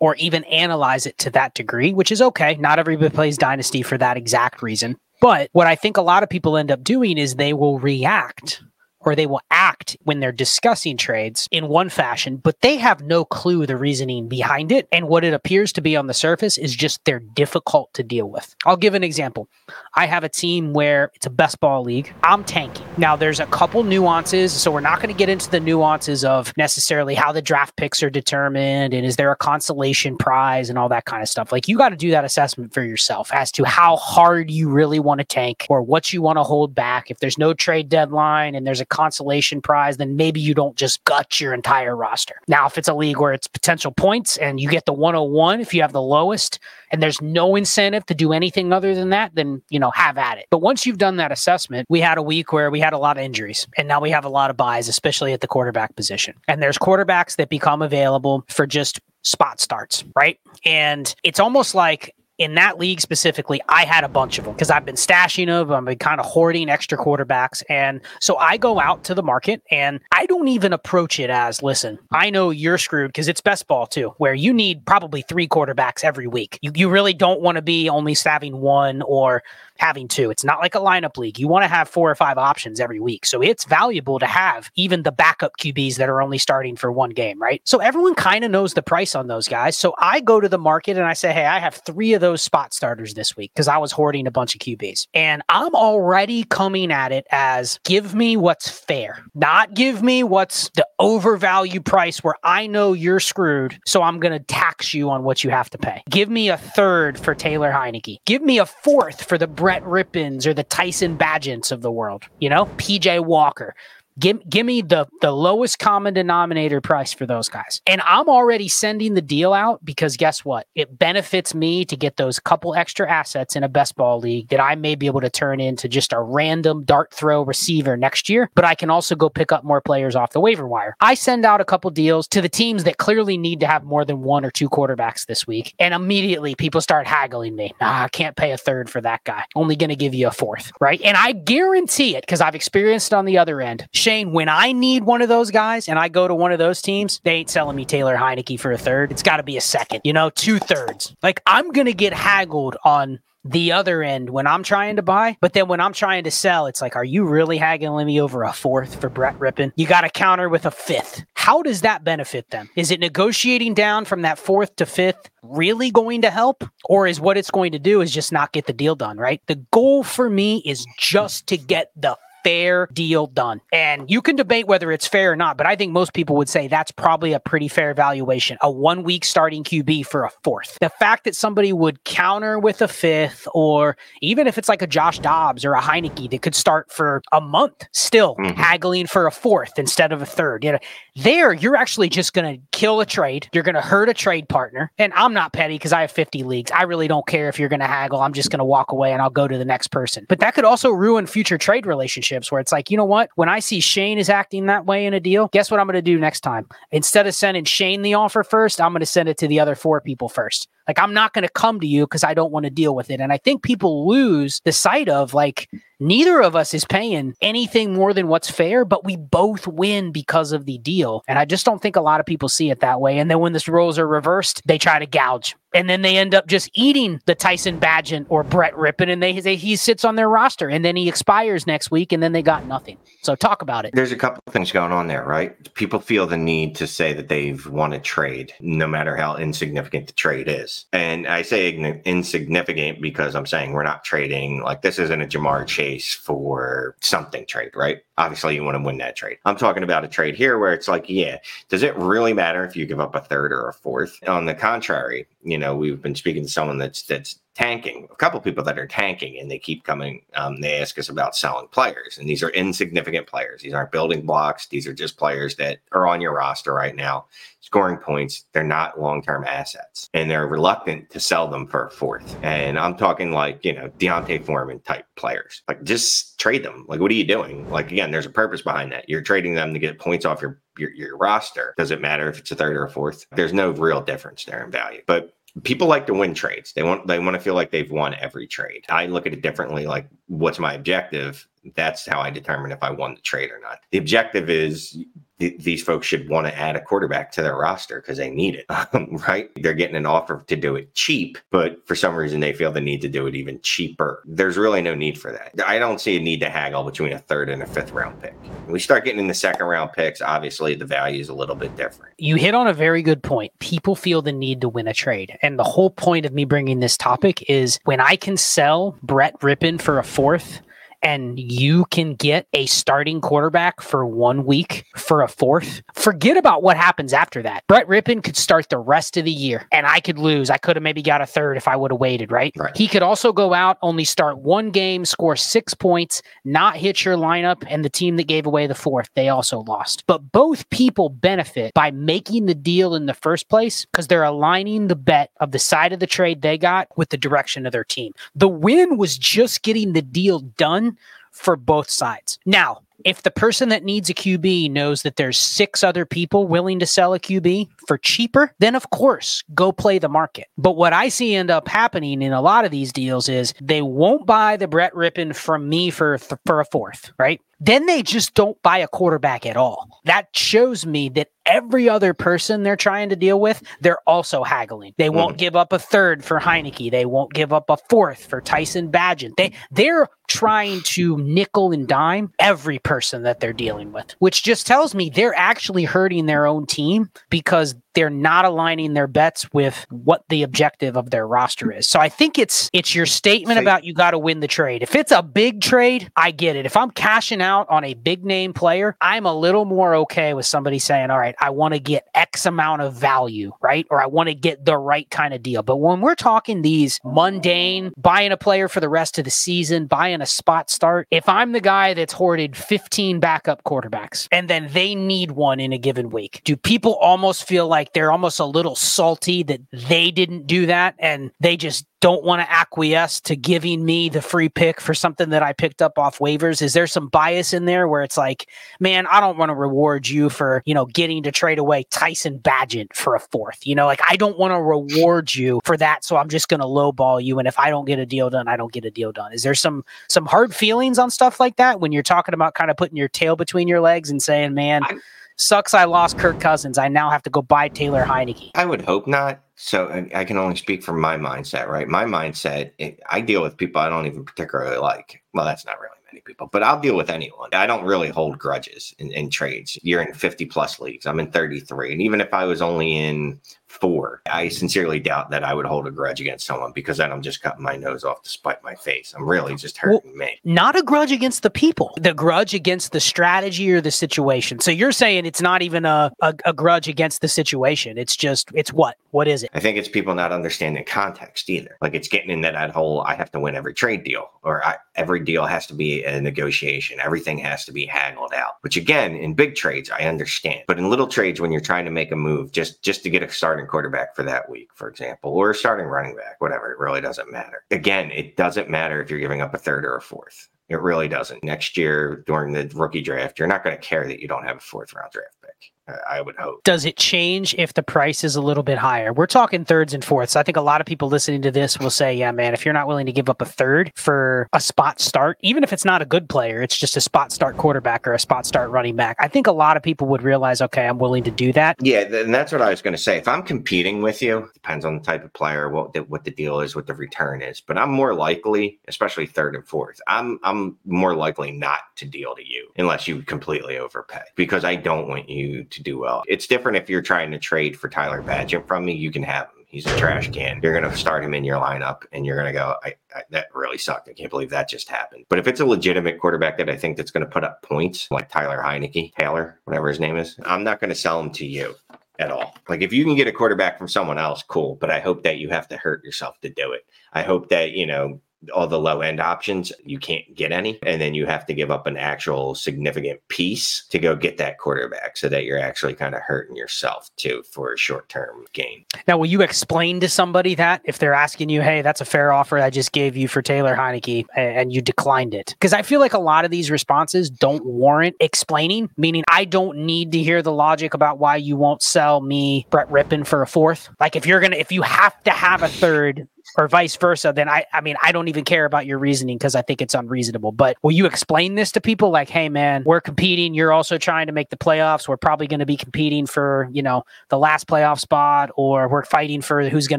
or 0.00 0.16
even 0.16 0.44
analyze 0.44 1.06
it 1.06 1.16
to 1.18 1.30
that 1.30 1.54
degree, 1.54 1.92
which 1.92 2.10
is 2.10 2.20
okay. 2.20 2.56
Not 2.56 2.78
everybody 2.78 3.14
plays 3.14 3.38
Dynasty 3.38 3.82
for 3.82 3.96
that 3.98 4.16
exact 4.16 4.60
reason. 4.60 4.98
But 5.20 5.48
what 5.52 5.68
I 5.68 5.76
think 5.76 5.96
a 5.96 6.02
lot 6.02 6.24
of 6.24 6.28
people 6.28 6.56
end 6.56 6.72
up 6.72 6.82
doing 6.82 7.16
is 7.16 7.36
they 7.36 7.52
will 7.52 7.78
react 7.78 8.60
or 9.04 9.14
they 9.14 9.26
will 9.26 9.40
act 9.50 9.96
when 10.04 10.20
they're 10.20 10.32
discussing 10.32 10.96
trades 10.96 11.48
in 11.50 11.68
one 11.68 11.88
fashion, 11.88 12.36
but 12.36 12.60
they 12.60 12.76
have 12.76 13.02
no 13.02 13.24
clue 13.24 13.66
the 13.66 13.76
reasoning 13.76 14.28
behind 14.28 14.72
it. 14.72 14.88
And 14.92 15.08
what 15.08 15.24
it 15.24 15.34
appears 15.34 15.72
to 15.74 15.80
be 15.80 15.96
on 15.96 16.06
the 16.06 16.14
surface 16.14 16.58
is 16.58 16.74
just 16.74 17.04
they're 17.04 17.20
difficult 17.20 17.92
to 17.94 18.02
deal 18.02 18.28
with. 18.28 18.54
I'll 18.64 18.76
give 18.76 18.94
an 18.94 19.04
example. 19.04 19.48
I 19.94 20.06
have 20.06 20.24
a 20.24 20.28
team 20.28 20.72
where 20.72 21.10
it's 21.14 21.26
a 21.26 21.30
best 21.30 21.60
ball 21.60 21.82
league. 21.82 22.12
I'm 22.22 22.44
tanking. 22.44 22.86
Now, 22.96 23.16
there's 23.16 23.40
a 23.40 23.46
couple 23.46 23.82
nuances. 23.84 24.52
So 24.52 24.70
we're 24.70 24.80
not 24.80 24.98
going 24.98 25.12
to 25.12 25.18
get 25.18 25.28
into 25.28 25.50
the 25.50 25.60
nuances 25.60 26.24
of 26.24 26.52
necessarily 26.56 27.14
how 27.14 27.32
the 27.32 27.42
draft 27.42 27.76
picks 27.76 28.02
are 28.02 28.10
determined 28.10 28.94
and 28.94 29.04
is 29.04 29.16
there 29.16 29.32
a 29.32 29.36
consolation 29.36 30.16
prize 30.16 30.70
and 30.70 30.78
all 30.78 30.88
that 30.88 31.04
kind 31.04 31.22
of 31.22 31.28
stuff. 31.28 31.52
Like 31.52 31.68
you 31.68 31.76
got 31.76 31.90
to 31.90 31.96
do 31.96 32.10
that 32.10 32.24
assessment 32.24 32.72
for 32.72 32.82
yourself 32.82 33.30
as 33.32 33.50
to 33.52 33.64
how 33.64 33.96
hard 33.96 34.50
you 34.50 34.68
really 34.68 35.00
want 35.00 35.18
to 35.18 35.24
tank 35.24 35.66
or 35.68 35.82
what 35.82 36.12
you 36.12 36.22
want 36.22 36.38
to 36.38 36.42
hold 36.42 36.74
back. 36.74 37.10
If 37.10 37.18
there's 37.18 37.38
no 37.38 37.54
trade 37.54 37.88
deadline 37.88 38.54
and 38.54 38.66
there's 38.66 38.80
a 38.80 38.86
consolation 38.92 39.62
prize, 39.62 39.96
then 39.96 40.16
maybe 40.16 40.38
you 40.38 40.54
don't 40.54 40.76
just 40.76 41.02
gut 41.04 41.40
your 41.40 41.54
entire 41.54 41.96
roster. 41.96 42.36
Now, 42.46 42.66
if 42.66 42.76
it's 42.76 42.88
a 42.88 42.94
league 42.94 43.18
where 43.18 43.32
it's 43.32 43.48
potential 43.48 43.90
points 43.90 44.36
and 44.36 44.60
you 44.60 44.68
get 44.68 44.84
the 44.84 44.92
101, 44.92 45.60
if 45.60 45.72
you 45.72 45.80
have 45.80 45.92
the 45.92 46.02
lowest, 46.02 46.58
and 46.90 47.02
there's 47.02 47.20
no 47.22 47.56
incentive 47.56 48.04
to 48.06 48.14
do 48.14 48.32
anything 48.32 48.72
other 48.72 48.94
than 48.94 49.08
that, 49.08 49.34
then, 49.34 49.62
you 49.70 49.80
know, 49.80 49.90
have 49.92 50.18
at 50.18 50.36
it. 50.36 50.46
But 50.50 50.58
once 50.58 50.84
you've 50.84 50.98
done 50.98 51.16
that 51.16 51.32
assessment, 51.32 51.86
we 51.88 52.00
had 52.00 52.18
a 52.18 52.22
week 52.22 52.52
where 52.52 52.70
we 52.70 52.80
had 52.80 52.92
a 52.92 52.98
lot 52.98 53.16
of 53.16 53.24
injuries 53.24 53.66
and 53.78 53.88
now 53.88 54.00
we 54.00 54.10
have 54.10 54.26
a 54.26 54.28
lot 54.28 54.50
of 54.50 54.56
buys, 54.58 54.88
especially 54.88 55.32
at 55.32 55.40
the 55.40 55.48
quarterback 55.48 55.96
position. 55.96 56.34
And 56.46 56.62
there's 56.62 56.76
quarterbacks 56.76 57.36
that 57.36 57.48
become 57.48 57.80
available 57.80 58.44
for 58.48 58.66
just 58.66 59.00
spot 59.22 59.60
starts, 59.60 60.04
right? 60.14 60.38
And 60.66 61.14
it's 61.24 61.40
almost 61.40 61.74
like 61.74 62.14
in 62.38 62.54
that 62.54 62.78
league 62.78 63.00
specifically, 63.00 63.60
I 63.68 63.84
had 63.84 64.04
a 64.04 64.08
bunch 64.08 64.38
of 64.38 64.44
them 64.44 64.54
because 64.54 64.70
I've 64.70 64.84
been 64.84 64.96
stashing 64.96 65.46
them. 65.46 65.70
I've 65.70 65.84
been 65.84 65.98
kind 65.98 66.18
of 66.18 66.26
hoarding 66.26 66.68
extra 66.68 66.98
quarterbacks. 66.98 67.62
And 67.68 68.00
so 68.20 68.36
I 68.36 68.56
go 68.56 68.80
out 68.80 69.04
to 69.04 69.14
the 69.14 69.22
market 69.22 69.62
and 69.70 70.00
I 70.12 70.26
don't 70.26 70.48
even 70.48 70.72
approach 70.72 71.20
it 71.20 71.30
as 71.30 71.62
listen, 71.62 71.98
I 72.10 72.30
know 72.30 72.50
you're 72.50 72.78
screwed 72.78 73.08
because 73.08 73.28
it's 73.28 73.40
best 73.40 73.66
ball 73.66 73.86
too, 73.86 74.14
where 74.18 74.34
you 74.34 74.52
need 74.52 74.84
probably 74.86 75.22
three 75.22 75.46
quarterbacks 75.46 76.04
every 76.04 76.26
week. 76.26 76.58
You, 76.62 76.72
you 76.74 76.88
really 76.88 77.14
don't 77.14 77.40
want 77.40 77.56
to 77.56 77.62
be 77.62 77.88
only 77.88 78.16
having 78.24 78.60
one 78.60 79.02
or 79.02 79.42
having 79.82 80.06
two. 80.06 80.30
It's 80.30 80.44
not 80.44 80.60
like 80.60 80.76
a 80.76 80.78
lineup 80.78 81.16
league. 81.16 81.40
You 81.40 81.48
want 81.48 81.64
to 81.64 81.68
have 81.68 81.88
four 81.88 82.08
or 82.08 82.14
five 82.14 82.38
options 82.38 82.78
every 82.78 83.00
week. 83.00 83.26
So 83.26 83.42
it's 83.42 83.64
valuable 83.64 84.20
to 84.20 84.26
have 84.26 84.70
even 84.76 85.02
the 85.02 85.10
backup 85.10 85.56
QBs 85.58 85.96
that 85.96 86.08
are 86.08 86.22
only 86.22 86.38
starting 86.38 86.76
for 86.76 86.92
one 86.92 87.10
game, 87.10 87.42
right? 87.42 87.60
So 87.64 87.78
everyone 87.78 88.14
kind 88.14 88.44
of 88.44 88.52
knows 88.52 88.74
the 88.74 88.82
price 88.82 89.16
on 89.16 89.26
those 89.26 89.48
guys. 89.48 89.76
So 89.76 89.92
I 89.98 90.20
go 90.20 90.40
to 90.40 90.48
the 90.48 90.56
market 90.56 90.96
and 90.96 91.06
I 91.06 91.14
say, 91.14 91.32
hey, 91.32 91.46
I 91.46 91.58
have 91.58 91.74
three 91.74 92.14
of 92.14 92.20
those 92.20 92.42
spot 92.42 92.72
starters 92.72 93.14
this 93.14 93.36
week 93.36 93.50
because 93.54 93.66
I 93.66 93.78
was 93.78 93.90
hoarding 93.90 94.28
a 94.28 94.30
bunch 94.30 94.54
of 94.54 94.60
QBs. 94.60 95.08
And 95.14 95.42
I'm 95.48 95.74
already 95.74 96.44
coming 96.44 96.92
at 96.92 97.10
it 97.10 97.26
as 97.32 97.80
give 97.84 98.14
me 98.14 98.36
what's 98.36 98.70
fair, 98.70 99.24
not 99.34 99.74
give 99.74 100.00
me 100.00 100.22
what's 100.22 100.70
the 100.76 100.86
overvalue 101.00 101.80
price 101.80 102.22
where 102.22 102.36
I 102.44 102.68
know 102.68 102.92
you're 102.92 103.18
screwed. 103.18 103.80
So 103.84 104.02
I'm 104.02 104.20
going 104.20 104.38
to 104.38 104.44
tax 104.44 104.94
you 104.94 105.10
on 105.10 105.24
what 105.24 105.42
you 105.42 105.50
have 105.50 105.70
to 105.70 105.78
pay. 105.78 106.04
Give 106.08 106.28
me 106.30 106.50
a 106.50 106.56
third 106.56 107.18
for 107.18 107.34
Taylor 107.34 107.72
Heinicke. 107.72 108.18
Give 108.26 108.42
me 108.42 108.60
a 108.60 108.66
fourth 108.66 109.24
for 109.24 109.36
the 109.36 109.48
Brett 109.48 109.71
Brett 109.80 109.84
Rypiens 109.84 110.46
or 110.46 110.52
the 110.52 110.64
Tyson 110.64 111.16
Bagents 111.16 111.72
of 111.72 111.80
the 111.80 111.90
world, 111.90 112.24
you 112.40 112.50
know, 112.50 112.66
PJ 112.76 113.24
Walker. 113.24 113.74
Give, 114.18 114.40
give 114.48 114.66
me 114.66 114.82
the, 114.82 115.06
the 115.20 115.32
lowest 115.32 115.78
common 115.78 116.14
denominator 116.14 116.80
price 116.80 117.12
for 117.12 117.26
those 117.26 117.48
guys. 117.48 117.80
And 117.86 118.00
I'm 118.02 118.28
already 118.28 118.68
sending 118.68 119.14
the 119.14 119.22
deal 119.22 119.52
out 119.52 119.84
because 119.84 120.16
guess 120.16 120.44
what? 120.44 120.66
It 120.74 120.98
benefits 120.98 121.54
me 121.54 121.84
to 121.86 121.96
get 121.96 122.16
those 122.16 122.38
couple 122.38 122.74
extra 122.74 123.10
assets 123.10 123.56
in 123.56 123.64
a 123.64 123.68
best 123.68 123.96
ball 123.96 124.18
league 124.18 124.48
that 124.48 124.60
I 124.60 124.74
may 124.74 124.94
be 124.94 125.06
able 125.06 125.20
to 125.20 125.30
turn 125.30 125.60
into 125.60 125.88
just 125.88 126.12
a 126.12 126.20
random 126.20 126.84
dart 126.84 127.12
throw 127.12 127.42
receiver 127.42 127.96
next 127.96 128.28
year. 128.28 128.50
But 128.54 128.64
I 128.64 128.74
can 128.74 128.90
also 128.90 129.14
go 129.14 129.28
pick 129.28 129.52
up 129.52 129.64
more 129.64 129.80
players 129.80 130.16
off 130.16 130.32
the 130.32 130.40
waiver 130.40 130.66
wire. 130.66 130.96
I 131.00 131.14
send 131.14 131.44
out 131.44 131.60
a 131.60 131.64
couple 131.64 131.90
deals 131.90 132.28
to 132.28 132.40
the 132.40 132.48
teams 132.48 132.84
that 132.84 132.98
clearly 132.98 133.38
need 133.38 133.60
to 133.60 133.66
have 133.66 133.84
more 133.84 134.04
than 134.04 134.22
one 134.22 134.44
or 134.44 134.50
two 134.50 134.68
quarterbacks 134.68 135.26
this 135.26 135.46
week. 135.46 135.74
And 135.78 135.94
immediately 135.94 136.54
people 136.54 136.80
start 136.80 137.06
haggling 137.06 137.56
me. 137.56 137.72
I 137.80 138.08
can't 138.08 138.36
pay 138.36 138.52
a 138.52 138.58
third 138.58 138.90
for 138.90 139.00
that 139.00 139.24
guy. 139.24 139.44
Only 139.54 139.76
going 139.76 139.90
to 139.90 139.96
give 139.96 140.14
you 140.14 140.28
a 140.28 140.30
fourth, 140.30 140.72
right? 140.80 141.00
And 141.02 141.16
I 141.16 141.32
guarantee 141.32 142.16
it 142.16 142.22
because 142.22 142.40
I've 142.40 142.54
experienced 142.54 143.12
it 143.12 143.16
on 143.16 143.24
the 143.24 143.38
other 143.38 143.60
end 143.60 143.86
Shane, 144.02 144.32
when 144.32 144.48
I 144.48 144.72
need 144.72 145.04
one 145.04 145.22
of 145.22 145.28
those 145.28 145.52
guys 145.52 145.88
and 145.88 145.96
I 145.96 146.08
go 146.08 146.26
to 146.26 146.34
one 146.34 146.50
of 146.50 146.58
those 146.58 146.82
teams, 146.82 147.20
they 147.22 147.34
ain't 147.34 147.48
selling 147.48 147.76
me 147.76 147.84
Taylor 147.84 148.16
Heinicke 148.16 148.58
for 148.58 148.72
a 148.72 148.76
third. 148.76 149.12
It's 149.12 149.22
got 149.22 149.36
to 149.36 149.44
be 149.44 149.56
a 149.56 149.60
second, 149.60 150.00
you 150.02 150.12
know, 150.12 150.28
two 150.30 150.58
thirds. 150.58 151.14
Like 151.22 151.40
I'm 151.46 151.70
going 151.70 151.86
to 151.86 151.94
get 151.94 152.12
haggled 152.12 152.76
on 152.84 153.20
the 153.44 153.70
other 153.70 154.02
end 154.02 154.30
when 154.30 154.48
I'm 154.48 154.64
trying 154.64 154.96
to 154.96 155.02
buy. 155.02 155.36
But 155.40 155.52
then 155.52 155.68
when 155.68 155.80
I'm 155.80 155.92
trying 155.92 156.24
to 156.24 156.32
sell, 156.32 156.66
it's 156.66 156.82
like, 156.82 156.96
are 156.96 157.04
you 157.04 157.24
really 157.24 157.58
haggling 157.58 158.08
me 158.08 158.20
over 158.20 158.42
a 158.42 158.52
fourth 158.52 159.00
for 159.00 159.08
Brett 159.08 159.38
Rypien? 159.38 159.72
You 159.76 159.86
got 159.86 160.00
to 160.00 160.10
counter 160.10 160.48
with 160.48 160.66
a 160.66 160.72
fifth. 160.72 161.24
How 161.34 161.62
does 161.62 161.82
that 161.82 162.02
benefit 162.02 162.50
them? 162.50 162.70
Is 162.74 162.90
it 162.90 162.98
negotiating 162.98 163.74
down 163.74 164.04
from 164.04 164.22
that 164.22 164.36
fourth 164.36 164.74
to 164.76 164.86
fifth 164.86 165.30
really 165.42 165.92
going 165.92 166.22
to 166.22 166.30
help? 166.30 166.64
Or 166.86 167.06
is 167.06 167.20
what 167.20 167.36
it's 167.36 167.52
going 167.52 167.70
to 167.70 167.78
do 167.78 168.00
is 168.00 168.12
just 168.12 168.32
not 168.32 168.50
get 168.50 168.66
the 168.66 168.72
deal 168.72 168.96
done, 168.96 169.16
right? 169.16 169.40
The 169.46 169.64
goal 169.72 170.02
for 170.02 170.28
me 170.28 170.60
is 170.66 170.84
just 170.98 171.46
to 171.46 171.56
get 171.56 171.92
the 171.96 172.16
fair 172.44 172.88
deal 172.92 173.26
done. 173.26 173.60
And 173.72 174.10
you 174.10 174.22
can 174.22 174.36
debate 174.36 174.66
whether 174.66 174.92
it's 174.92 175.06
fair 175.06 175.32
or 175.32 175.36
not, 175.36 175.56
but 175.56 175.66
I 175.66 175.76
think 175.76 175.92
most 175.92 176.12
people 176.12 176.36
would 176.36 176.48
say 176.48 176.68
that's 176.68 176.90
probably 176.90 177.32
a 177.32 177.40
pretty 177.40 177.68
fair 177.68 177.94
valuation. 177.94 178.58
A 178.60 178.70
one 178.70 179.02
week 179.02 179.24
starting 179.24 179.64
QB 179.64 180.06
for 180.06 180.24
a 180.24 180.30
fourth. 180.42 180.78
The 180.80 180.90
fact 180.90 181.24
that 181.24 181.36
somebody 181.36 181.72
would 181.72 182.04
counter 182.04 182.58
with 182.58 182.82
a 182.82 182.88
fifth, 182.88 183.46
or 183.54 183.96
even 184.20 184.46
if 184.46 184.58
it's 184.58 184.68
like 184.68 184.82
a 184.82 184.86
Josh 184.86 185.18
Dobbs 185.18 185.64
or 185.64 185.74
a 185.74 185.80
Heinicke 185.80 186.30
that 186.30 186.42
could 186.42 186.54
start 186.54 186.90
for 186.90 187.22
a 187.32 187.40
month, 187.40 187.84
still 187.92 188.36
mm-hmm. 188.36 188.60
haggling 188.60 189.06
for 189.06 189.26
a 189.26 189.32
fourth 189.32 189.78
instead 189.78 190.12
of 190.12 190.22
a 190.22 190.26
third. 190.26 190.64
You 190.64 190.72
know, 190.72 190.78
there 191.16 191.52
you're 191.52 191.76
actually 191.76 192.08
just 192.08 192.32
going 192.32 192.56
to 192.56 192.71
kill 192.82 192.98
a 192.98 193.06
trade. 193.06 193.48
You're 193.52 193.62
going 193.62 193.76
to 193.76 193.80
hurt 193.80 194.08
a 194.08 194.14
trade 194.14 194.48
partner. 194.48 194.90
And 194.98 195.12
I'm 195.14 195.32
not 195.32 195.52
petty 195.52 195.76
because 195.76 195.92
I 195.92 196.00
have 196.00 196.10
50 196.10 196.42
leagues. 196.42 196.72
I 196.72 196.82
really 196.82 197.06
don't 197.06 197.24
care 197.28 197.48
if 197.48 197.56
you're 197.56 197.68
going 197.68 197.78
to 197.78 197.86
haggle. 197.86 198.20
I'm 198.20 198.32
just 198.32 198.50
going 198.50 198.58
to 198.58 198.64
walk 198.64 198.90
away 198.90 199.12
and 199.12 199.22
I'll 199.22 199.30
go 199.30 199.46
to 199.46 199.56
the 199.56 199.64
next 199.64 199.92
person. 199.92 200.26
But 200.28 200.40
that 200.40 200.56
could 200.56 200.64
also 200.64 200.90
ruin 200.90 201.28
future 201.28 201.56
trade 201.56 201.86
relationships 201.86 202.50
where 202.50 202.60
it's 202.60 202.72
like, 202.72 202.90
you 202.90 202.96
know 202.96 203.04
what? 203.04 203.30
When 203.36 203.48
I 203.48 203.60
see 203.60 203.78
Shane 203.78 204.18
is 204.18 204.28
acting 204.28 204.66
that 204.66 204.84
way 204.84 205.06
in 205.06 205.14
a 205.14 205.20
deal, 205.20 205.46
guess 205.52 205.70
what 205.70 205.78
I'm 205.78 205.86
going 205.86 205.94
to 205.94 206.02
do 206.02 206.18
next 206.18 206.40
time? 206.40 206.68
Instead 206.90 207.28
of 207.28 207.36
sending 207.36 207.62
Shane 207.62 208.02
the 208.02 208.14
offer 208.14 208.42
first, 208.42 208.80
I'm 208.80 208.90
going 208.90 208.98
to 208.98 209.06
send 209.06 209.28
it 209.28 209.38
to 209.38 209.46
the 209.46 209.60
other 209.60 209.76
four 209.76 210.00
people 210.00 210.28
first. 210.28 210.68
Like, 210.88 210.98
I'm 210.98 211.14
not 211.14 211.32
going 211.32 211.42
to 211.42 211.52
come 211.52 211.80
to 211.80 211.86
you 211.86 212.04
because 212.06 212.24
I 212.24 212.34
don't 212.34 212.52
want 212.52 212.64
to 212.64 212.70
deal 212.70 212.94
with 212.94 213.10
it. 213.10 213.20
And 213.20 213.32
I 213.32 213.38
think 213.38 213.62
people 213.62 214.08
lose 214.08 214.60
the 214.64 214.72
sight 214.72 215.08
of 215.08 215.34
like, 215.34 215.68
neither 216.00 216.40
of 216.42 216.56
us 216.56 216.74
is 216.74 216.84
paying 216.84 217.34
anything 217.40 217.94
more 217.94 218.12
than 218.12 218.28
what's 218.28 218.50
fair, 218.50 218.84
but 218.84 219.04
we 219.04 219.16
both 219.16 219.66
win 219.66 220.12
because 220.12 220.52
of 220.52 220.66
the 220.66 220.78
deal. 220.78 221.22
And 221.28 221.38
I 221.38 221.44
just 221.44 221.64
don't 221.64 221.80
think 221.80 221.96
a 221.96 222.00
lot 222.00 222.20
of 222.20 222.26
people 222.26 222.48
see 222.48 222.70
it 222.70 222.80
that 222.80 223.00
way. 223.00 223.18
And 223.18 223.30
then 223.30 223.38
when 223.38 223.52
the 223.52 223.64
roles 223.68 223.98
are 223.98 224.08
reversed, 224.08 224.62
they 224.66 224.78
try 224.78 224.98
to 224.98 225.06
gouge. 225.06 225.56
And 225.74 225.88
then 225.88 226.02
they 226.02 226.16
end 226.16 226.34
up 226.34 226.46
just 226.46 226.70
eating 226.74 227.20
the 227.26 227.34
Tyson 227.34 227.80
Bagent 227.80 228.26
or 228.28 228.42
Brett 228.42 228.74
Rypien, 228.74 229.10
and 229.10 229.22
they, 229.22 229.40
they 229.40 229.56
he 229.56 229.76
sits 229.76 230.04
on 230.04 230.16
their 230.16 230.28
roster, 230.28 230.68
and 230.68 230.84
then 230.84 230.96
he 230.96 231.08
expires 231.08 231.66
next 231.66 231.90
week, 231.90 232.12
and 232.12 232.22
then 232.22 232.32
they 232.32 232.42
got 232.42 232.66
nothing. 232.66 232.98
So 233.22 233.34
talk 233.34 233.62
about 233.62 233.84
it. 233.84 233.94
There's 233.94 234.12
a 234.12 234.16
couple 234.16 234.42
of 234.46 234.52
things 234.52 234.72
going 234.72 234.92
on 234.92 235.06
there, 235.06 235.24
right? 235.24 235.72
People 235.74 236.00
feel 236.00 236.26
the 236.26 236.36
need 236.36 236.74
to 236.76 236.86
say 236.86 237.12
that 237.12 237.28
they've 237.28 237.64
won 237.66 237.92
a 237.92 238.00
trade, 238.00 238.52
no 238.60 238.86
matter 238.86 239.16
how 239.16 239.36
insignificant 239.36 240.08
the 240.08 240.12
trade 240.12 240.48
is. 240.48 240.86
And 240.92 241.26
I 241.26 241.42
say 241.42 241.72
insignificant 242.04 243.00
because 243.00 243.34
I'm 243.34 243.46
saying 243.46 243.72
we're 243.72 243.84
not 243.84 244.04
trading 244.04 244.62
like 244.62 244.82
this 244.82 244.98
isn't 244.98 245.22
a 245.22 245.26
Ja'Marr 245.26 245.66
Chase 245.66 246.14
for 246.14 246.96
something 247.00 247.46
trade, 247.46 247.70
right? 247.74 248.02
Obviously, 248.18 248.54
you 248.54 248.62
want 248.62 248.76
to 248.76 248.82
win 248.82 248.98
that 248.98 249.16
trade. 249.16 249.38
I'm 249.46 249.56
talking 249.56 249.82
about 249.82 250.04
a 250.04 250.08
trade 250.08 250.34
here 250.34 250.58
where 250.58 250.74
it's 250.74 250.86
like, 250.88 251.08
yeah, 251.08 251.38
does 251.68 251.82
it 251.82 251.96
really 251.96 252.34
matter 252.34 252.64
if 252.64 252.76
you 252.76 252.84
give 252.84 253.00
up 253.00 253.14
a 253.14 253.20
third 253.20 253.52
or 253.52 253.68
a 253.68 253.72
fourth? 253.72 254.18
On 254.28 254.44
the 254.44 254.54
contrary, 254.54 255.26
you 255.42 255.56
know, 255.56 255.74
we've 255.74 256.02
been 256.02 256.14
speaking 256.14 256.42
to 256.42 256.48
someone 256.48 256.78
that's 256.78 257.02
that's 257.02 257.38
tanking. 257.54 258.08
A 258.10 258.16
couple 258.16 258.40
people 258.40 258.64
that 258.64 258.78
are 258.78 258.86
tanking, 258.86 259.38
and 259.38 259.50
they 259.50 259.58
keep 259.58 259.84
coming. 259.84 260.22
Um, 260.34 260.60
they 260.60 260.80
ask 260.80 260.98
us 260.98 261.08
about 261.08 261.36
selling 261.36 261.68
players, 261.68 262.18
and 262.18 262.28
these 262.28 262.42
are 262.42 262.50
insignificant 262.50 263.26
players. 263.26 263.62
These 263.62 263.74
aren't 263.74 263.92
building 263.92 264.24
blocks. 264.24 264.66
These 264.68 264.86
are 264.86 264.94
just 264.94 265.16
players 265.16 265.56
that 265.56 265.78
are 265.92 266.06
on 266.06 266.20
your 266.20 266.34
roster 266.34 266.72
right 266.72 266.94
now, 266.96 267.26
scoring 267.60 267.98
points. 267.98 268.44
They're 268.52 268.62
not 268.62 269.00
long-term 269.00 269.44
assets, 269.44 270.08
and 270.14 270.30
they're 270.30 270.46
reluctant 270.46 271.10
to 271.10 271.20
sell 271.20 271.48
them 271.48 271.66
for 271.66 271.86
a 271.86 271.90
fourth. 271.90 272.36
And 272.42 272.78
I'm 272.78 272.96
talking 272.96 273.32
like 273.32 273.64
you 273.64 273.74
know 273.74 273.88
D'Onta 273.98 274.44
Foreman 274.44 274.80
type 274.80 275.06
players. 275.16 275.62
Like 275.68 275.82
just 275.82 276.38
trade 276.38 276.64
them. 276.64 276.86
Like 276.88 277.00
what 277.00 277.10
are 277.10 277.14
you 277.14 277.26
doing? 277.26 277.68
Like 277.70 277.92
again, 277.92 278.10
there's 278.10 278.26
a 278.26 278.30
purpose 278.30 278.62
behind 278.62 278.92
that. 278.92 279.08
You're 279.08 279.22
trading 279.22 279.54
them 279.54 279.74
to 279.74 279.78
get 279.78 279.98
points 279.98 280.24
off 280.24 280.40
your 280.40 280.60
your, 280.78 280.90
your 280.92 281.16
roster. 281.18 281.74
Does 281.76 281.90
it 281.90 282.00
matter 282.00 282.28
if 282.28 282.38
it's 282.38 282.50
a 282.50 282.54
third 282.56 282.76
or 282.76 282.84
a 282.84 282.90
fourth? 282.90 283.26
There's 283.36 283.52
no 283.52 283.72
real 283.72 284.00
difference 284.00 284.44
there 284.44 284.64
in 284.64 284.70
value. 284.70 285.02
But 285.06 285.34
people 285.64 285.86
like 285.86 286.06
to 286.06 286.14
win 286.14 286.34
trades. 286.34 286.72
They 286.72 286.82
want 286.82 287.06
they 287.06 287.18
want 287.18 287.34
to 287.34 287.40
feel 287.40 287.54
like 287.54 287.70
they've 287.70 287.90
won 287.90 288.14
every 288.14 288.46
trade. 288.46 288.84
I 288.88 289.06
look 289.06 289.26
at 289.26 289.32
it 289.32 289.42
differently. 289.42 289.86
Like, 289.86 290.08
what's 290.26 290.58
my 290.58 290.74
objective? 290.74 291.46
That's 291.74 292.06
how 292.06 292.20
I 292.20 292.30
determine 292.30 292.72
if 292.72 292.82
I 292.82 292.90
won 292.90 293.14
the 293.14 293.20
trade 293.20 293.50
or 293.50 293.60
not. 293.60 293.80
The 293.90 293.98
objective 293.98 294.50
is 294.50 294.98
th- 295.42 295.58
these 295.58 295.82
folks 295.82 296.06
should 296.06 296.28
want 296.28 296.46
to 296.46 296.56
add 296.56 296.76
a 296.76 296.80
quarterback 296.80 297.32
to 297.32 297.42
their 297.42 297.56
roster 297.56 298.00
because 298.00 298.18
they 298.18 298.30
need 298.30 298.54
it, 298.54 298.66
um, 298.94 299.16
right? 299.28 299.50
They're 299.56 299.74
getting 299.74 299.96
an 299.96 300.06
offer 300.06 300.44
to 300.46 300.56
do 300.56 300.76
it 300.76 300.94
cheap, 300.94 301.38
but 301.50 301.84
for 301.86 301.96
some 301.96 302.14
reason 302.14 302.40
they 302.40 302.52
feel 302.52 302.70
the 302.70 302.80
need 302.80 303.00
to 303.02 303.08
do 303.08 303.26
it 303.26 303.34
even 303.34 303.60
cheaper. 303.62 304.22
There's 304.24 304.56
really 304.56 304.82
no 304.82 304.94
need 304.94 305.18
for 305.18 305.32
that. 305.32 305.52
I 305.66 305.78
don't 305.78 306.00
see 306.00 306.16
a 306.16 306.20
need 306.20 306.40
to 306.40 306.48
haggle 306.48 306.84
between 306.84 307.12
a 307.12 307.18
third 307.18 307.48
and 307.48 307.62
a 307.62 307.66
fifth 307.66 307.90
round 307.90 308.20
pick. 308.22 308.34
When 308.64 308.72
we 308.72 308.78
start 308.78 309.04
getting 309.04 309.20
in 309.20 309.26
the 309.26 309.34
second 309.34 309.66
round 309.66 309.92
picks, 309.92 310.22
obviously 310.22 310.74
the 310.74 310.84
value 310.84 311.20
is 311.20 311.28
a 311.28 311.34
little 311.34 311.56
bit 311.56 311.74
different. 311.76 312.14
You 312.18 312.36
hit 312.36 312.54
on 312.54 312.68
a 312.68 312.72
very 312.72 313.02
good 313.02 313.22
point. 313.22 313.52
People 313.58 313.96
feel 313.96 314.22
the 314.22 314.32
need 314.32 314.60
to 314.60 314.68
win 314.68 314.86
a 314.86 314.94
trade. 314.94 315.36
And 315.42 315.58
the 315.58 315.64
whole 315.64 315.90
point 315.90 316.24
of 316.24 316.32
me 316.32 316.44
bringing 316.44 316.80
this 316.80 316.96
topic 316.96 317.48
is 317.50 317.80
when 317.84 318.00
I 318.00 318.14
can 318.16 318.36
sell 318.36 318.96
Brett 319.02 319.38
Rypien 319.40 319.80
for 319.80 319.98
a 319.98 320.04
fourth 320.04 320.60
and 321.02 321.38
you 321.38 321.84
can 321.86 322.14
get 322.14 322.46
a 322.52 322.66
starting 322.66 323.20
quarterback 323.20 323.80
for 323.80 324.06
one 324.06 324.44
week 324.44 324.86
for 324.96 325.22
a 325.22 325.28
fourth, 325.28 325.82
forget 325.94 326.36
about 326.36 326.62
what 326.62 326.76
happens 326.76 327.12
after 327.12 327.42
that. 327.42 327.64
Brett 327.66 327.86
Rypien 327.88 328.22
could 328.22 328.36
start 328.36 328.68
the 328.68 328.78
rest 328.78 329.16
of 329.16 329.24
the 329.24 329.32
year 329.32 329.66
and 329.72 329.86
I 329.86 330.00
could 330.00 330.18
lose. 330.18 330.50
I 330.50 330.58
could 330.58 330.76
have 330.76 330.82
maybe 330.82 331.02
got 331.02 331.20
a 331.20 331.26
third 331.26 331.56
if 331.56 331.66
I 331.66 331.76
would 331.76 331.90
have 331.90 332.00
waited, 332.00 332.30
right? 332.30 332.52
Right. 332.56 332.76
He 332.76 332.88
could 332.88 333.02
also 333.02 333.32
go 333.32 333.52
out, 333.52 333.78
only 333.82 334.04
start 334.04 334.38
one 334.38 334.70
game, 334.70 335.04
score 335.04 335.36
six 335.36 335.74
points, 335.74 336.22
not 336.44 336.76
hit 336.76 337.04
your 337.04 337.16
lineup, 337.16 337.64
and 337.68 337.84
the 337.84 337.90
team 337.90 338.16
that 338.16 338.28
gave 338.28 338.46
away 338.46 338.66
the 338.66 338.74
fourth, 338.74 339.08
they 339.14 339.28
also 339.28 339.60
lost. 339.60 340.04
But 340.06 340.32
both 340.32 340.68
people 340.70 341.08
benefit 341.08 341.74
by 341.74 341.90
making 341.90 342.46
the 342.46 342.54
deal 342.54 342.94
in 342.94 343.06
the 343.06 343.14
first 343.14 343.48
place 343.48 343.84
because 343.86 344.06
they're 344.06 344.22
aligning 344.22 344.88
the 344.88 344.96
bet 344.96 345.30
of 345.40 345.50
the 345.50 345.58
side 345.58 345.92
of 345.92 346.00
the 346.00 346.06
trade 346.06 346.42
they 346.42 346.58
got 346.58 346.88
with 346.96 347.10
the 347.10 347.16
direction 347.16 347.66
of 347.66 347.72
their 347.72 347.84
team. 347.84 348.12
The 348.34 348.48
win 348.48 348.96
was 348.96 349.18
just 349.18 349.62
getting 349.62 349.92
the 349.92 350.02
deal 350.02 350.40
done 350.40 350.91
for 351.32 351.56
both 351.56 351.90
sides. 351.90 352.38
Now, 352.44 352.82
if 353.04 353.22
the 353.22 353.30
person 353.30 353.68
that 353.70 353.84
needs 353.84 354.08
a 354.10 354.14
QB 354.14 354.70
knows 354.70 355.02
that 355.02 355.16
there's 355.16 355.38
six 355.38 355.82
other 355.82 356.04
people 356.04 356.46
willing 356.46 356.78
to 356.78 356.86
sell 356.86 357.14
a 357.14 357.18
QB 357.18 357.68
for 357.86 357.98
cheaper, 357.98 358.52
then 358.58 358.74
of 358.74 358.90
course 358.90 359.42
go 359.54 359.72
play 359.72 359.98
the 359.98 360.08
market. 360.08 360.46
But 360.56 360.76
what 360.76 360.92
I 360.92 361.08
see 361.08 361.34
end 361.34 361.50
up 361.50 361.68
happening 361.68 362.22
in 362.22 362.32
a 362.32 362.40
lot 362.40 362.64
of 362.64 362.70
these 362.70 362.92
deals 362.92 363.28
is 363.28 363.54
they 363.60 363.82
won't 363.82 364.26
buy 364.26 364.56
the 364.56 364.68
Brett 364.68 364.92
Rypien 364.94 365.34
from 365.34 365.68
me 365.68 365.90
for 365.90 366.18
th- 366.18 366.40
for 366.46 366.60
a 366.60 366.64
fourth, 366.66 367.12
right? 367.18 367.40
Then 367.64 367.86
they 367.86 368.02
just 368.02 368.34
don't 368.34 368.60
buy 368.62 368.78
a 368.78 368.88
quarterback 368.88 369.46
at 369.46 369.56
all. 369.56 370.00
That 370.04 370.26
shows 370.34 370.84
me 370.84 371.08
that 371.10 371.28
every 371.46 371.88
other 371.88 372.12
person 372.12 372.64
they're 372.64 372.74
trying 372.74 373.08
to 373.10 373.16
deal 373.16 373.40
with, 373.40 373.62
they're 373.80 374.00
also 374.04 374.42
haggling. 374.42 374.94
They 374.98 375.10
won't 375.10 375.36
mm. 375.36 375.38
give 375.38 375.54
up 375.54 375.72
a 375.72 375.78
third 375.78 376.24
for 376.24 376.40
Heinicke. 376.40 376.90
They 376.90 377.04
won't 377.04 377.32
give 377.32 377.52
up 377.52 377.70
a 377.70 377.76
fourth 377.88 378.26
for 378.26 378.40
Tyson 378.40 378.90
Bagent. 378.90 379.36
They 379.36 379.52
they're 379.70 380.08
trying 380.26 380.80
to 380.80 381.18
nickel 381.18 381.72
and 381.72 381.86
dime 381.86 382.32
every 382.40 382.80
person 382.80 383.22
that 383.22 383.38
they're 383.38 383.52
dealing 383.52 383.92
with, 383.92 384.16
which 384.18 384.42
just 384.42 384.66
tells 384.66 384.94
me 384.94 385.08
they're 385.08 385.34
actually 385.36 385.84
hurting 385.84 386.26
their 386.26 386.46
own 386.46 386.66
team 386.66 387.10
because 387.30 387.76
they're 387.94 388.10
not 388.10 388.44
aligning 388.44 388.94
their 388.94 389.06
bets 389.06 389.52
with 389.52 389.86
what 389.90 390.24
the 390.28 390.42
objective 390.42 390.96
of 390.96 391.10
their 391.10 391.26
roster 391.26 391.70
is. 391.72 391.86
So 391.86 392.00
I 392.00 392.08
think 392.08 392.38
it's 392.38 392.68
it's 392.72 392.94
your 392.94 393.06
statement 393.06 393.58
So- 393.58 393.62
about 393.62 393.84
you 393.84 393.94
got 393.94 394.12
to 394.12 394.18
win 394.18 394.40
the 394.40 394.48
trade. 394.48 394.82
If 394.82 394.94
it's 394.94 395.12
a 395.12 395.22
big 395.22 395.60
trade, 395.60 396.10
I 396.16 396.30
get 396.30 396.56
it. 396.56 396.66
If 396.66 396.76
I'm 396.76 396.90
cashing 396.90 397.42
out 397.42 397.66
on 397.70 397.84
a 397.84 397.94
big 397.94 398.24
name 398.24 398.52
player, 398.52 398.96
I'm 399.00 399.26
a 399.26 399.34
little 399.34 399.64
more 399.64 399.94
okay 399.96 400.34
with 400.34 400.46
somebody 400.46 400.78
saying, 400.78 401.10
"All 401.10 401.18
right, 401.18 401.34
I 401.40 401.50
want 401.50 401.74
to 401.74 401.80
get 401.80 402.06
X 402.14 402.46
amount 402.46 402.82
of 402.82 402.94
value, 402.94 403.52
right? 403.60 403.86
Or 403.90 404.02
I 404.02 404.06
want 404.06 404.28
to 404.28 404.34
get 404.34 404.64
the 404.64 404.76
right 404.78 405.08
kind 405.10 405.34
of 405.34 405.42
deal." 405.42 405.62
But 405.62 405.76
when 405.76 406.00
we're 406.00 406.14
talking 406.14 406.62
these 406.62 407.00
mundane 407.04 407.92
buying 407.96 408.32
a 408.32 408.36
player 408.36 408.68
for 408.68 408.80
the 408.80 408.88
rest 408.88 409.18
of 409.18 409.24
the 409.24 409.30
season, 409.30 409.86
buying 409.86 410.20
a 410.20 410.26
spot 410.26 410.70
start, 410.70 411.06
if 411.10 411.28
I'm 411.28 411.52
the 411.52 411.60
guy 411.60 411.94
that's 411.94 412.12
hoarded 412.12 412.56
15 412.56 413.20
backup 413.20 413.62
quarterbacks 413.64 414.28
and 414.30 414.48
then 414.48 414.68
they 414.72 414.94
need 414.94 415.32
one 415.32 415.60
in 415.60 415.72
a 415.72 415.78
given 415.78 416.10
week, 416.10 416.40
do 416.44 416.56
people 416.56 416.94
almost 416.96 417.46
feel 417.46 417.68
like 417.68 417.81
they're 417.92 418.12
almost 418.12 418.38
a 418.38 418.44
little 418.44 418.76
salty 418.76 419.42
that 419.44 419.60
they 419.72 420.10
didn't 420.10 420.46
do 420.46 420.66
that 420.66 420.94
and 420.98 421.30
they 421.40 421.56
just 421.56 421.86
don't 422.02 422.24
want 422.24 422.42
to 422.42 422.50
acquiesce 422.50 423.20
to 423.20 423.36
giving 423.36 423.84
me 423.84 424.08
the 424.08 424.20
free 424.20 424.48
pick 424.48 424.80
for 424.80 424.92
something 424.92 425.30
that 425.30 425.42
I 425.42 425.52
picked 425.52 425.80
up 425.80 425.98
off 426.00 426.18
waivers? 426.18 426.60
Is 426.60 426.72
there 426.72 426.88
some 426.88 427.06
bias 427.08 427.52
in 427.52 427.64
there 427.64 427.86
where 427.86 428.02
it's 428.02 428.16
like, 428.18 428.48
man, 428.80 429.06
I 429.06 429.20
don't 429.20 429.38
want 429.38 429.50
to 429.50 429.54
reward 429.54 430.08
you 430.08 430.28
for, 430.28 430.64
you 430.66 430.74
know, 430.74 430.84
getting 430.86 431.22
to 431.22 431.30
trade 431.30 431.60
away 431.60 431.84
Tyson 431.90 432.40
Bagent 432.40 432.94
for 432.96 433.14
a 433.14 433.20
fourth? 433.20 433.64
You 433.64 433.76
know, 433.76 433.86
like 433.86 434.00
I 434.08 434.16
don't 434.16 434.36
want 434.36 434.52
to 434.52 434.60
reward 434.60 435.32
you 435.32 435.60
for 435.64 435.76
that. 435.76 436.04
So 436.04 436.16
I'm 436.16 436.28
just 436.28 436.48
going 436.48 436.58
to 436.58 436.66
lowball 436.66 437.22
you. 437.22 437.38
And 437.38 437.46
if 437.46 437.56
I 437.56 437.70
don't 437.70 437.84
get 437.84 438.00
a 438.00 438.06
deal 438.06 438.30
done, 438.30 438.48
I 438.48 438.56
don't 438.56 438.72
get 438.72 438.84
a 438.84 438.90
deal 438.90 439.12
done. 439.12 439.32
Is 439.32 439.44
there 439.44 439.54
some, 439.54 439.84
some 440.08 440.26
hard 440.26 440.52
feelings 440.52 440.98
on 440.98 441.08
stuff 441.08 441.38
like 441.38 441.54
that 441.56 441.78
when 441.78 441.92
you're 441.92 442.02
talking 442.02 442.34
about 442.34 442.54
kind 442.54 442.70
of 442.70 442.76
putting 442.76 442.96
your 442.96 443.08
tail 443.08 443.36
between 443.36 443.68
your 443.68 443.80
legs 443.80 444.10
and 444.10 444.20
saying, 444.20 444.54
man, 444.54 444.82
I- 444.82 444.98
sucks 445.42 445.74
I 445.74 445.84
lost 445.84 446.18
Kirk 446.18 446.40
Cousins. 446.40 446.78
I 446.78 446.88
now 446.88 447.10
have 447.10 447.22
to 447.24 447.30
go 447.30 447.42
buy 447.42 447.68
Taylor 447.68 448.04
Heinicke. 448.04 448.50
I 448.54 448.64
would 448.64 448.82
hope 448.82 449.06
not. 449.06 449.42
So 449.56 450.06
I, 450.12 450.24
can 450.24 450.38
only 450.38 450.56
speak 450.56 450.82
from 450.82 451.00
my 451.00 451.16
mindset, 451.16 451.68
right? 451.68 451.86
My 451.86 452.04
mindset, 452.04 452.72
it, 452.78 452.98
I 453.08 453.20
deal 453.20 453.42
with 453.42 453.56
people 453.56 453.80
I 453.80 453.88
don't 453.88 454.06
even 454.06 454.24
particularly 454.24 454.78
like. 454.78 455.22
Well, 455.34 455.44
that's 455.44 455.64
not 455.64 455.78
really 455.78 455.92
many 456.12 456.20
people, 456.22 456.48
but 456.50 456.62
I'll 456.62 456.80
deal 456.80 456.96
with 456.96 457.10
anyone. 457.10 457.50
I 457.52 457.66
don't 457.66 457.84
really 457.84 458.08
hold 458.08 458.38
grudges 458.38 458.94
in, 458.98 459.12
in 459.12 459.30
trades. 459.30 459.78
You're 459.82 460.02
in 460.02 460.14
50 460.14 460.46
plus 460.46 460.80
leagues. 460.80 461.06
I'm 461.06 461.20
in 461.20 461.30
33. 461.30 461.92
And 461.92 462.02
even 462.02 462.20
if 462.20 462.32
I 462.34 462.44
was 462.44 462.60
only 462.60 462.96
in 462.96 463.40
four, 463.72 464.22
I 464.26 464.48
sincerely 464.48 465.00
doubt 465.00 465.30
that 465.30 465.44
I 465.44 465.54
would 465.54 465.66
hold 465.66 465.86
a 465.86 465.90
grudge 465.90 466.20
against 466.20 466.46
someone 466.46 466.72
because 466.72 466.98
then 466.98 467.10
I'm 467.10 467.22
just 467.22 467.42
cutting 467.42 467.62
my 467.62 467.76
nose 467.76 468.04
off 468.04 468.22
to 468.22 468.28
spite 468.28 468.62
my 468.62 468.74
face. 468.74 469.14
I'm 469.16 469.28
really 469.28 469.56
just 469.56 469.78
hurting 469.78 470.16
me. 470.16 470.38
not 470.44 470.76
a 470.76 470.82
grudge 470.82 471.10
against 471.10 471.42
the 471.42 471.50
people, 471.50 471.94
the 472.00 472.14
grudge 472.14 472.54
against 472.54 472.92
the 472.92 473.00
strategy 473.00 473.72
or 473.72 473.80
the 473.80 473.90
situation. 473.90 474.60
So 474.60 474.70
you're 474.70 474.92
saying 474.92 475.26
it's 475.26 475.40
not 475.40 475.62
even 475.62 475.84
a, 475.84 476.12
a, 476.20 476.34
a 476.44 476.52
grudge 476.52 476.88
against 476.88 477.22
the 477.22 477.28
situation. 477.28 477.96
It's 477.96 478.14
just, 478.14 478.50
it's 478.54 478.72
what? 478.72 478.96
What 479.10 479.28
is 479.28 479.42
it? 479.42 479.50
I 479.54 479.60
think 479.60 479.76
it's 479.76 479.88
people 479.88 480.14
not 480.14 480.32
understanding 480.32 480.84
context 480.84 481.48
either. 481.50 481.76
Like 481.80 481.94
it's 481.94 482.08
getting 482.08 482.30
into 482.30 482.50
that 482.50 482.70
whole 482.70 483.02
I 483.02 483.14
have 483.14 483.30
to 483.32 483.40
win 483.40 483.54
every 483.54 483.74
trade 483.74 484.04
deal 484.04 484.30
or 484.42 484.64
I, 484.64 484.76
every 484.96 485.20
deal 485.20 485.46
has 485.46 485.66
to 485.66 485.74
be 485.74 486.02
a 486.04 486.20
negotiation. 486.20 486.98
Everything 487.00 487.38
has 487.38 487.64
to 487.66 487.72
be 487.72 487.86
haggled 487.86 488.32
out. 488.34 488.56
Which 488.62 488.76
again, 488.76 489.14
in 489.14 489.34
big 489.34 489.54
trades, 489.54 489.90
I 489.90 490.04
understand. 490.04 490.62
But 490.66 490.78
in 490.78 490.88
little 490.88 491.06
trades, 491.06 491.40
when 491.40 491.52
you're 491.52 491.60
trying 491.60 491.84
to 491.84 491.90
make 491.90 492.10
a 492.10 492.16
move 492.16 492.52
just 492.52 492.82
just 492.82 493.02
to 493.02 493.10
get 493.10 493.22
a 493.22 493.30
starting 493.30 493.61
quarterback 493.66 494.14
for 494.14 494.22
that 494.24 494.48
week, 494.48 494.68
for 494.74 494.88
example, 494.88 495.32
or 495.32 495.54
starting 495.54 495.86
running 495.86 496.16
back, 496.16 496.40
whatever, 496.40 496.72
it 496.72 496.78
really 496.78 497.00
doesn't 497.00 497.30
matter. 497.30 497.64
Again, 497.70 498.10
it 498.10 498.36
doesn't 498.36 498.70
matter 498.70 499.02
if 499.02 499.10
you're 499.10 499.18
giving 499.18 499.40
up 499.40 499.54
a 499.54 499.58
third 499.58 499.84
or 499.84 499.96
a 499.96 500.02
fourth. 500.02 500.48
It 500.68 500.80
really 500.80 501.08
doesn't. 501.08 501.44
Next 501.44 501.76
year 501.76 502.24
during 502.26 502.52
the 502.52 502.70
rookie 502.74 503.02
draft, 503.02 503.38
you're 503.38 503.48
not 503.48 503.62
going 503.62 503.76
to 503.76 503.82
care 503.82 504.06
that 504.06 504.20
you 504.20 504.28
don't 504.28 504.44
have 504.44 504.56
a 504.56 504.60
fourth 504.60 504.94
round 504.94 505.12
draft 505.12 505.36
pick. 505.42 505.72
I- 505.88 506.12
I 506.12 506.20
would 506.20 506.36
hope. 506.36 506.62
Does 506.64 506.84
it 506.84 506.96
change 506.96 507.54
if 507.58 507.74
the 507.74 507.82
price 507.82 508.22
is 508.22 508.36
a 508.36 508.40
little 508.40 508.62
bit 508.62 508.78
higher? 508.78 509.12
We're 509.12 509.26
talking 509.26 509.64
thirds 509.64 509.94
and 509.94 510.04
fourths. 510.04 510.36
I 510.36 510.42
think 510.42 510.56
a 510.56 510.60
lot 510.60 510.80
of 510.80 510.86
people 510.86 511.08
listening 511.08 511.42
to 511.42 511.50
this 511.50 511.78
will 511.78 511.90
say, 511.90 512.14
yeah, 512.14 512.30
man, 512.30 512.54
if 512.54 512.64
you're 512.64 512.74
not 512.74 512.86
willing 512.86 513.06
to 513.06 513.12
give 513.12 513.28
up 513.28 513.42
a 513.42 513.44
third 513.44 513.92
for 513.96 514.48
a 514.52 514.60
spot 514.60 515.00
start, 515.00 515.38
even 515.40 515.64
if 515.64 515.72
it's 515.72 515.84
not 515.84 516.00
a 516.02 516.04
good 516.04 516.28
player, 516.28 516.62
it's 516.62 516.76
just 516.76 516.96
a 516.96 517.00
spot 517.00 517.32
start 517.32 517.56
quarterback 517.56 518.06
or 518.06 518.12
a 518.12 518.18
spot 518.18 518.46
start 518.46 518.70
running 518.70 518.94
back. 518.94 519.16
I 519.18 519.28
think 519.28 519.46
a 519.46 519.52
lot 519.52 519.76
of 519.76 519.82
people 519.82 520.06
would 520.08 520.22
realize, 520.22 520.60
okay, 520.62 520.86
I'm 520.86 520.98
willing 520.98 521.24
to 521.24 521.30
do 521.30 521.52
that. 521.54 521.76
Yeah, 521.80 522.00
and 522.02 522.32
that's 522.34 522.52
what 522.52 522.62
I 522.62 522.70
was 522.70 522.82
going 522.82 522.94
to 522.94 523.02
say. 523.02 523.16
If 523.18 523.26
I'm 523.26 523.42
competing 523.42 524.02
with 524.02 524.22
you, 524.22 524.50
depends 524.54 524.84
on 524.84 524.96
the 524.98 525.02
type 525.02 525.24
of 525.24 525.32
player, 525.32 525.68
what 525.68 525.92
the, 525.94 526.00
what 526.04 526.24
the 526.24 526.30
deal 526.30 526.60
is, 526.60 526.76
what 526.76 526.86
the 526.86 526.94
return 526.94 527.42
is. 527.42 527.60
But 527.60 527.78
I'm 527.78 527.90
more 527.90 528.14
likely, 528.14 528.78
especially 528.86 529.26
third 529.26 529.56
and 529.56 529.66
fourth, 529.66 530.00
I'm 530.06 530.38
I'm 530.42 530.76
more 530.84 531.14
likely 531.14 531.50
not 531.50 531.80
to 531.96 532.04
deal 532.04 532.34
to 532.34 532.46
you 532.46 532.68
unless 532.76 533.08
you 533.08 533.22
completely 533.22 533.78
overpay 533.78 534.22
because 534.36 534.64
I 534.64 534.76
don't 534.76 535.08
want 535.08 535.28
you 535.28 535.64
to 535.72 535.82
do 535.82 535.98
well. 535.98 536.22
It's 536.28 536.46
different 536.46 536.78
if 536.78 536.88
you're 536.88 537.02
trying 537.02 537.30
to 537.32 537.38
trade 537.38 537.78
for 537.78 537.88
Tyler 537.88 538.22
Bagent 538.22 538.66
from 538.66 538.84
me. 538.84 538.92
You 538.94 539.10
can 539.10 539.22
have 539.22 539.46
him. 539.46 539.64
He's 539.66 539.86
a 539.86 539.96
trash 539.96 540.30
can. 540.30 540.60
You're 540.62 540.78
going 540.78 540.90
to 540.90 540.96
start 540.98 541.24
him 541.24 541.32
in 541.32 541.44
your 541.44 541.58
lineup, 541.58 542.02
and 542.12 542.26
you're 542.26 542.36
going 542.36 542.52
to 542.52 542.58
go, 542.58 542.76
I, 542.84 542.94
I, 543.16 543.22
"That 543.30 543.46
really 543.54 543.78
sucked. 543.78 544.06
I 544.06 544.12
can't 544.12 544.28
believe 544.28 544.50
that 544.50 544.68
just 544.68 544.90
happened." 544.90 545.24
But 545.30 545.38
if 545.38 545.46
it's 545.46 545.60
a 545.60 545.66
legitimate 545.66 546.20
quarterback 546.20 546.58
that 546.58 546.68
I 546.68 546.76
think 546.76 546.98
that's 546.98 547.10
going 547.10 547.24
to 547.24 547.30
put 547.30 547.42
up 547.42 547.62
points, 547.62 548.06
like 548.10 548.28
Tyler 548.28 548.62
Heinicke, 548.62 549.14
Taylor, 549.14 549.60
whatever 549.64 549.88
his 549.88 549.98
name 549.98 550.18
is, 550.18 550.38
I'm 550.44 550.62
not 550.62 550.78
going 550.78 550.90
to 550.90 550.94
sell 550.94 551.18
him 551.18 551.30
to 551.32 551.46
you 551.46 551.74
at 552.18 552.30
all. 552.30 552.54
Like 552.68 552.82
if 552.82 552.92
you 552.92 553.04
can 553.04 553.14
get 553.14 553.26
a 553.26 553.32
quarterback 553.32 553.78
from 553.78 553.88
someone 553.88 554.18
else, 554.18 554.42
cool. 554.42 554.76
But 554.76 554.90
I 554.90 555.00
hope 555.00 555.22
that 555.22 555.38
you 555.38 555.48
have 555.48 555.68
to 555.68 555.78
hurt 555.78 556.04
yourself 556.04 556.38
to 556.40 556.50
do 556.50 556.72
it. 556.72 556.86
I 557.12 557.22
hope 557.22 557.48
that, 557.48 557.72
you 557.72 557.86
know, 557.86 558.20
all 558.54 558.66
the 558.66 558.78
low 558.78 559.00
end 559.00 559.20
options, 559.20 559.72
you 559.84 559.98
can't 559.98 560.34
get 560.34 560.52
any. 560.52 560.78
And 560.82 561.00
then 561.00 561.14
you 561.14 561.26
have 561.26 561.46
to 561.46 561.54
give 561.54 561.70
up 561.70 561.86
an 561.86 561.96
actual 561.96 562.54
significant 562.54 563.20
piece 563.28 563.84
to 563.90 563.98
go 563.98 564.16
get 564.16 564.36
that 564.38 564.58
quarterback 564.58 565.16
so 565.16 565.28
that 565.28 565.44
you're 565.44 565.58
actually 565.58 565.94
kind 565.94 566.14
of 566.14 566.22
hurting 566.22 566.56
yourself 566.56 567.10
too 567.16 567.42
for 567.50 567.72
a 567.72 567.78
short 567.78 568.08
term 568.08 568.44
gain. 568.52 568.84
Now, 569.06 569.18
will 569.18 569.26
you 569.26 569.42
explain 569.42 570.00
to 570.00 570.08
somebody 570.08 570.54
that 570.56 570.82
if 570.84 570.98
they're 570.98 571.14
asking 571.14 571.48
you, 571.48 571.62
hey, 571.62 571.82
that's 571.82 572.00
a 572.00 572.04
fair 572.04 572.32
offer 572.32 572.58
I 572.58 572.70
just 572.70 572.92
gave 572.92 573.16
you 573.16 573.28
for 573.28 573.42
Taylor 573.42 573.76
Heinicke 573.76 574.26
and 574.34 574.72
you 574.72 574.80
declined 574.80 575.34
it? 575.34 575.50
Because 575.50 575.72
I 575.72 575.82
feel 575.82 576.00
like 576.00 576.14
a 576.14 576.20
lot 576.20 576.44
of 576.44 576.50
these 576.50 576.70
responses 576.70 577.30
don't 577.30 577.64
warrant 577.64 578.16
explaining, 578.20 578.90
meaning 578.96 579.24
I 579.28 579.44
don't 579.44 579.78
need 579.78 580.12
to 580.12 580.18
hear 580.18 580.42
the 580.42 580.52
logic 580.52 580.94
about 580.94 581.18
why 581.18 581.36
you 581.36 581.56
won't 581.56 581.82
sell 581.82 582.20
me 582.20 582.66
Brett 582.70 582.88
Rypien 582.88 583.26
for 583.26 583.42
a 583.42 583.46
fourth. 583.46 583.88
Like 584.00 584.16
if 584.16 584.26
you're 584.26 584.40
going 584.40 584.52
to, 584.52 584.60
if 584.60 584.72
you 584.72 584.82
have 584.82 585.20
to 585.24 585.30
have 585.30 585.62
a 585.62 585.68
third, 585.68 586.28
or 586.56 586.68
vice 586.68 586.96
versa, 586.96 587.32
then 587.34 587.48
I, 587.48 587.64
I 587.72 587.80
mean, 587.80 587.96
I 588.02 588.12
don't 588.12 588.28
even 588.28 588.44
care 588.44 588.64
about 588.64 588.86
your 588.86 588.98
reasoning 588.98 589.38
because 589.38 589.54
I 589.54 589.62
think 589.62 589.80
it's 589.80 589.94
unreasonable. 589.94 590.52
But 590.52 590.76
will 590.82 590.92
you 590.92 591.06
explain 591.06 591.54
this 591.54 591.72
to 591.72 591.80
people 591.80 592.10
like, 592.10 592.28
hey, 592.28 592.48
man, 592.48 592.82
we're 592.84 593.00
competing. 593.00 593.54
You're 593.54 593.72
also 593.72 593.98
trying 593.98 594.26
to 594.26 594.32
make 594.32 594.50
the 594.50 594.56
playoffs. 594.56 595.08
We're 595.08 595.16
probably 595.16 595.46
going 595.46 595.60
to 595.60 595.66
be 595.66 595.76
competing 595.76 596.26
for, 596.26 596.68
you 596.72 596.82
know, 596.82 597.04
the 597.28 597.38
last 597.38 597.66
playoff 597.66 598.00
spot, 598.00 598.50
or 598.56 598.88
we're 598.88 599.04
fighting 599.04 599.40
for 599.40 599.68
who's 599.68 599.88
going 599.88 599.98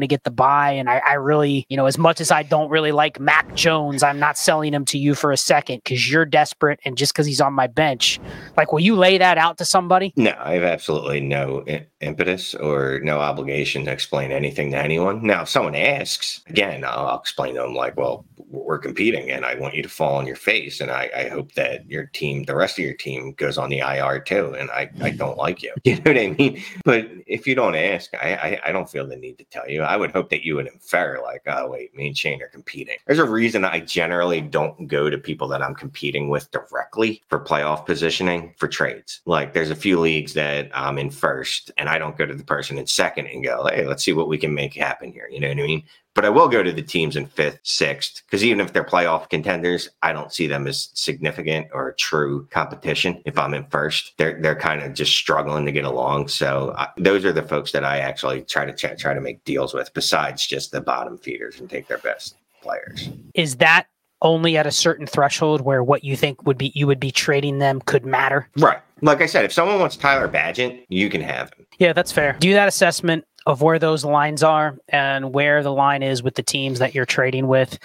to 0.00 0.06
get 0.06 0.24
the 0.24 0.30
buy. 0.30 0.72
And 0.72 0.88
I, 0.88 0.98
I 1.06 1.14
really, 1.14 1.66
you 1.68 1.76
know, 1.76 1.86
as 1.86 1.98
much 1.98 2.20
as 2.20 2.30
I 2.30 2.42
don't 2.42 2.70
really 2.70 2.92
like 2.92 3.18
Mac 3.20 3.54
Jones, 3.54 4.02
I'm 4.02 4.18
not 4.18 4.38
selling 4.38 4.72
him 4.74 4.84
to 4.86 4.98
you 4.98 5.14
for 5.14 5.32
a 5.32 5.36
second 5.36 5.82
because 5.84 6.10
you're 6.10 6.24
desperate. 6.24 6.80
And 6.84 6.96
just 6.96 7.12
because 7.12 7.26
he's 7.26 7.40
on 7.40 7.52
my 7.52 7.66
bench, 7.66 8.20
like, 8.56 8.72
will 8.72 8.80
you 8.80 8.96
lay 8.96 9.18
that 9.18 9.38
out 9.38 9.58
to 9.58 9.64
somebody? 9.64 10.12
No, 10.16 10.34
I 10.38 10.54
have 10.54 10.62
absolutely 10.62 11.20
no 11.20 11.64
impetus 12.00 12.54
or 12.54 13.00
no 13.02 13.18
obligation 13.18 13.84
to 13.84 13.92
explain 13.92 14.32
anything 14.32 14.70
to 14.72 14.78
anyone. 14.78 15.26
Now, 15.26 15.42
if 15.42 15.48
someone 15.48 15.74
asks, 15.74 16.33
again, 16.46 16.84
I'll, 16.84 17.06
I'll 17.06 17.20
explain 17.20 17.54
to 17.54 17.62
them 17.62 17.74
like, 17.74 17.96
well, 17.96 18.24
we're 18.36 18.78
competing 18.78 19.30
and 19.30 19.44
I 19.44 19.54
want 19.56 19.74
you 19.74 19.82
to 19.82 19.88
fall 19.88 20.16
on 20.16 20.26
your 20.26 20.36
face. 20.36 20.80
And 20.80 20.90
I, 20.90 21.10
I, 21.16 21.28
hope 21.28 21.52
that 21.54 21.88
your 21.90 22.06
team, 22.06 22.44
the 22.44 22.54
rest 22.54 22.78
of 22.78 22.84
your 22.84 22.94
team 22.94 23.32
goes 23.32 23.58
on 23.58 23.68
the 23.68 23.78
IR 23.78 24.20
too. 24.20 24.54
And 24.54 24.70
I, 24.70 24.90
I 25.02 25.10
don't 25.10 25.36
like 25.36 25.62
you. 25.62 25.72
You 25.84 25.96
know 25.96 26.12
what 26.12 26.18
I 26.18 26.28
mean? 26.28 26.62
But 26.84 27.08
if 27.26 27.46
you 27.46 27.54
don't 27.54 27.74
ask, 27.74 28.12
I, 28.14 28.34
I, 28.34 28.60
I 28.66 28.72
don't 28.72 28.90
feel 28.90 29.06
the 29.06 29.16
need 29.16 29.38
to 29.38 29.44
tell 29.44 29.68
you. 29.68 29.82
I 29.82 29.96
would 29.96 30.12
hope 30.12 30.30
that 30.30 30.44
you 30.44 30.56
would 30.56 30.66
infer 30.66 31.20
like, 31.22 31.42
oh, 31.46 31.68
wait, 31.68 31.94
me 31.94 32.08
and 32.08 32.16
Shane 32.16 32.42
are 32.42 32.48
competing. 32.48 32.96
There's 33.06 33.18
a 33.18 33.28
reason 33.28 33.64
I 33.64 33.80
generally 33.80 34.40
don't 34.40 34.86
go 34.86 35.10
to 35.10 35.18
people 35.18 35.46
that 35.48 35.62
I'm 35.62 35.74
competing 35.74 36.30
with 36.30 36.50
directly 36.50 37.22
for 37.28 37.38
playoff 37.38 37.84
positioning 37.84 38.54
for 38.56 38.66
trades. 38.66 39.20
Like 39.26 39.52
there's 39.52 39.70
a 39.70 39.76
few 39.76 40.00
leagues 40.00 40.32
that 40.34 40.70
I'm 40.74 40.98
in 40.98 41.10
first 41.10 41.70
and 41.76 41.88
I 41.88 41.98
don't 41.98 42.16
go 42.16 42.26
to 42.26 42.34
the 42.34 42.44
person 42.44 42.78
in 42.78 42.86
second 42.86 43.26
and 43.26 43.44
go, 43.44 43.66
hey, 43.66 43.86
let's 43.86 44.04
see 44.04 44.12
what 44.12 44.28
we 44.28 44.38
can 44.38 44.54
make 44.54 44.74
happen 44.74 45.12
here. 45.12 45.28
You 45.30 45.40
know 45.40 45.48
what 45.48 45.58
I 45.58 45.66
mean? 45.66 45.84
But 46.14 46.24
I 46.24 46.28
will 46.28 46.48
go 46.48 46.62
to 46.62 46.72
the 46.72 46.82
teams 46.82 47.16
in 47.16 47.26
fifth, 47.26 47.58
sixth, 47.64 48.22
because 48.26 48.44
even 48.44 48.60
if 48.60 48.72
they're 48.72 48.84
playoff 48.84 49.28
contenders, 49.28 49.88
I 50.02 50.12
don't 50.12 50.32
see 50.32 50.46
them 50.46 50.66
as 50.66 50.90
significant 50.94 51.68
or 51.72 51.92
true 51.92 52.46
competition. 52.50 53.20
If 53.24 53.36
I'm 53.36 53.52
in 53.52 53.66
first, 53.66 54.12
they're 54.16 54.40
they're 54.40 54.54
kind 54.54 54.82
of 54.82 54.94
just 54.94 55.12
struggling 55.12 55.64
to 55.66 55.72
get 55.72 55.84
along. 55.84 56.28
So 56.28 56.74
uh, 56.78 56.86
those 56.96 57.24
are 57.24 57.32
the 57.32 57.42
folks 57.42 57.72
that 57.72 57.84
I 57.84 57.98
actually 57.98 58.42
try 58.42 58.64
to 58.64 58.72
ch- 58.72 59.00
try 59.00 59.14
to 59.14 59.20
make 59.20 59.44
deals 59.44 59.74
with, 59.74 59.92
besides 59.92 60.46
just 60.46 60.70
the 60.70 60.80
bottom 60.80 61.18
feeders 61.18 61.58
and 61.58 61.68
take 61.68 61.88
their 61.88 61.98
best 61.98 62.36
players. 62.62 63.08
Is 63.34 63.56
that 63.56 63.86
only 64.22 64.56
at 64.56 64.66
a 64.66 64.72
certain 64.72 65.06
threshold 65.06 65.60
where 65.60 65.82
what 65.82 66.02
you 66.02 66.16
think 66.16 66.46
would 66.46 66.56
be 66.56 66.72
you 66.74 66.86
would 66.86 67.00
be 67.00 67.10
trading 67.10 67.58
them 67.58 67.80
could 67.80 68.06
matter? 68.06 68.48
Right. 68.56 68.78
Like 69.02 69.20
I 69.20 69.26
said, 69.26 69.44
if 69.44 69.52
someone 69.52 69.80
wants 69.80 69.96
Tyler 69.96 70.28
Bagent, 70.28 70.86
you 70.88 71.10
can 71.10 71.20
have 71.20 71.52
him. 71.52 71.66
Yeah, 71.78 71.92
that's 71.92 72.12
fair. 72.12 72.36
Do 72.38 72.52
that 72.54 72.68
assessment 72.68 73.24
of 73.46 73.62
where 73.62 73.78
those 73.78 74.04
lines 74.04 74.42
are 74.42 74.78
and 74.88 75.32
where 75.32 75.62
the 75.62 75.72
line 75.72 76.02
is 76.02 76.22
with 76.22 76.34
the 76.34 76.42
teams 76.42 76.78
that 76.78 76.94
you're 76.94 77.04
trading 77.04 77.46
with. 77.46 77.78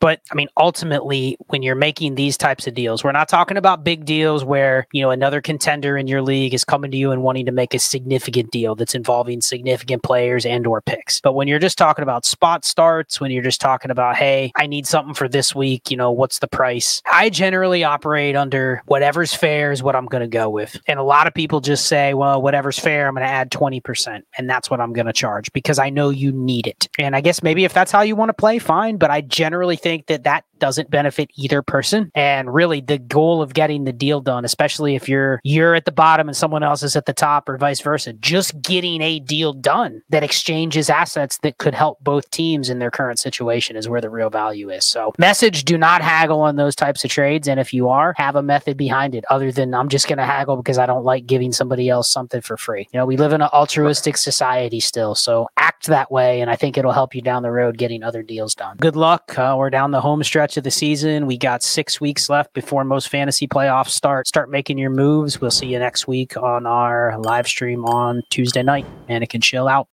But 0.00 0.20
I 0.30 0.34
mean, 0.34 0.48
ultimately, 0.56 1.36
when 1.48 1.62
you're 1.62 1.74
making 1.74 2.14
these 2.14 2.36
types 2.36 2.66
of 2.66 2.74
deals, 2.74 3.02
we're 3.02 3.12
not 3.12 3.28
talking 3.28 3.56
about 3.56 3.84
big 3.84 4.04
deals 4.04 4.44
where, 4.44 4.86
you 4.92 5.02
know, 5.02 5.10
another 5.10 5.40
contender 5.40 5.96
in 5.96 6.06
your 6.06 6.22
league 6.22 6.54
is 6.54 6.64
coming 6.64 6.90
to 6.90 6.96
you 6.96 7.10
and 7.10 7.22
wanting 7.22 7.46
to 7.46 7.52
make 7.52 7.74
a 7.74 7.78
significant 7.78 8.50
deal 8.50 8.74
that's 8.74 8.94
involving 8.94 9.40
significant 9.40 10.02
players 10.02 10.46
and 10.46 10.66
or 10.66 10.80
picks. 10.80 11.20
But 11.20 11.32
when 11.32 11.48
you're 11.48 11.58
just 11.58 11.78
talking 11.78 12.02
about 12.02 12.24
spot 12.24 12.64
starts, 12.64 13.20
when 13.20 13.30
you're 13.30 13.42
just 13.42 13.60
talking 13.60 13.90
about, 13.90 14.16
hey, 14.16 14.52
I 14.56 14.66
need 14.66 14.86
something 14.86 15.14
for 15.14 15.28
this 15.28 15.54
week, 15.54 15.90
you 15.90 15.96
know, 15.96 16.12
what's 16.12 16.38
the 16.38 16.48
price? 16.48 17.02
I 17.10 17.30
generally 17.30 17.82
operate 17.82 18.36
under 18.36 18.82
whatever's 18.86 19.34
fair 19.34 19.72
is 19.72 19.82
what 19.82 19.96
I'm 19.96 20.06
going 20.06 20.22
to 20.22 20.28
go 20.28 20.48
with. 20.48 20.80
And 20.86 20.98
a 20.98 21.02
lot 21.02 21.26
of 21.26 21.34
people 21.34 21.60
just 21.60 21.86
say, 21.86 22.14
well, 22.14 22.40
whatever's 22.40 22.78
fair, 22.78 23.08
I'm 23.08 23.14
going 23.14 23.26
to 23.26 23.32
add 23.32 23.50
20%. 23.50 24.22
And 24.36 24.48
that's 24.48 24.70
what 24.70 24.80
I'm 24.80 24.92
going 24.92 25.06
to 25.06 25.12
charge 25.12 25.52
because 25.52 25.78
I 25.78 25.90
know 25.90 26.10
you 26.10 26.30
need 26.32 26.66
it. 26.66 26.88
And 26.98 27.16
I 27.16 27.20
guess 27.20 27.42
maybe 27.42 27.64
if 27.64 27.74
that's 27.74 27.90
how 27.90 28.02
you 28.02 28.14
want 28.14 28.28
to 28.28 28.34
play, 28.34 28.58
fine. 28.58 28.96
But 28.96 29.10
I 29.10 29.22
generally 29.22 29.76
think 29.76 29.87
think 29.88 30.06
that 30.08 30.24
that 30.24 30.44
doesn't 30.60 30.90
benefit 30.90 31.30
either 31.36 31.62
person. 31.62 32.10
And 32.14 32.52
really, 32.52 32.80
the 32.80 32.98
goal 32.98 33.42
of 33.42 33.54
getting 33.54 33.84
the 33.84 33.92
deal 33.92 34.20
done, 34.20 34.44
especially 34.44 34.94
if 34.94 35.08
you're 35.08 35.40
you're 35.44 35.74
at 35.74 35.84
the 35.84 35.92
bottom 35.92 36.28
and 36.28 36.36
someone 36.36 36.62
else 36.62 36.82
is 36.82 36.96
at 36.96 37.06
the 37.06 37.12
top, 37.12 37.48
or 37.48 37.56
vice 37.56 37.80
versa, 37.80 38.12
just 38.14 38.60
getting 38.62 39.00
a 39.02 39.18
deal 39.20 39.52
done 39.52 40.02
that 40.10 40.22
exchanges 40.22 40.90
assets 40.90 41.38
that 41.38 41.58
could 41.58 41.74
help 41.74 41.98
both 42.00 42.30
teams 42.30 42.68
in 42.68 42.78
their 42.78 42.90
current 42.90 43.18
situation 43.18 43.76
is 43.76 43.88
where 43.88 44.00
the 44.00 44.10
real 44.10 44.30
value 44.30 44.70
is. 44.70 44.84
So, 44.84 45.12
message: 45.18 45.64
do 45.64 45.78
not 45.78 46.02
haggle 46.02 46.40
on 46.40 46.56
those 46.56 46.74
types 46.74 47.04
of 47.04 47.10
trades, 47.10 47.48
and 47.48 47.60
if 47.60 47.72
you 47.72 47.88
are, 47.88 48.14
have 48.16 48.36
a 48.36 48.42
method 48.42 48.76
behind 48.76 49.14
it. 49.14 49.24
Other 49.30 49.52
than 49.52 49.74
I'm 49.74 49.88
just 49.88 50.08
going 50.08 50.18
to 50.18 50.24
haggle 50.24 50.56
because 50.56 50.78
I 50.78 50.86
don't 50.86 51.04
like 51.04 51.26
giving 51.26 51.52
somebody 51.52 51.88
else 51.88 52.10
something 52.10 52.40
for 52.40 52.56
free. 52.56 52.88
You 52.92 52.98
know, 52.98 53.06
we 53.06 53.16
live 53.16 53.32
in 53.32 53.42
an 53.42 53.48
altruistic 53.52 54.16
society 54.16 54.80
still, 54.80 55.14
so 55.14 55.48
act 55.56 55.86
that 55.86 56.10
way, 56.10 56.40
and 56.40 56.50
I 56.50 56.56
think 56.56 56.76
it'll 56.76 56.92
help 56.92 57.14
you 57.14 57.22
down 57.22 57.42
the 57.42 57.50
road 57.50 57.78
getting 57.78 58.02
other 58.02 58.22
deals 58.22 58.54
done. 58.54 58.76
Good 58.78 58.96
luck. 58.96 59.38
Uh, 59.38 59.54
we're 59.58 59.70
down 59.70 59.90
the 59.90 60.00
home 60.00 60.22
stretch 60.22 60.47
of 60.56 60.64
the 60.64 60.70
season. 60.70 61.26
We 61.26 61.38
got 61.38 61.62
six 61.62 62.00
weeks 62.00 62.28
left 62.28 62.52
before 62.54 62.82
most 62.82 63.08
fantasy 63.08 63.46
playoffs 63.46 63.90
start. 63.90 64.26
Start 64.26 64.50
making 64.50 64.78
your 64.78 64.90
moves. 64.90 65.40
We'll 65.40 65.52
see 65.52 65.66
you 65.66 65.78
next 65.78 66.08
week 66.08 66.36
on 66.36 66.66
our 66.66 67.16
live 67.20 67.46
stream 67.46 67.84
on 67.84 68.22
Tuesday 68.30 68.64
night. 68.64 68.86
can 69.28 69.40
chill 69.40 69.68
out. 69.68 69.86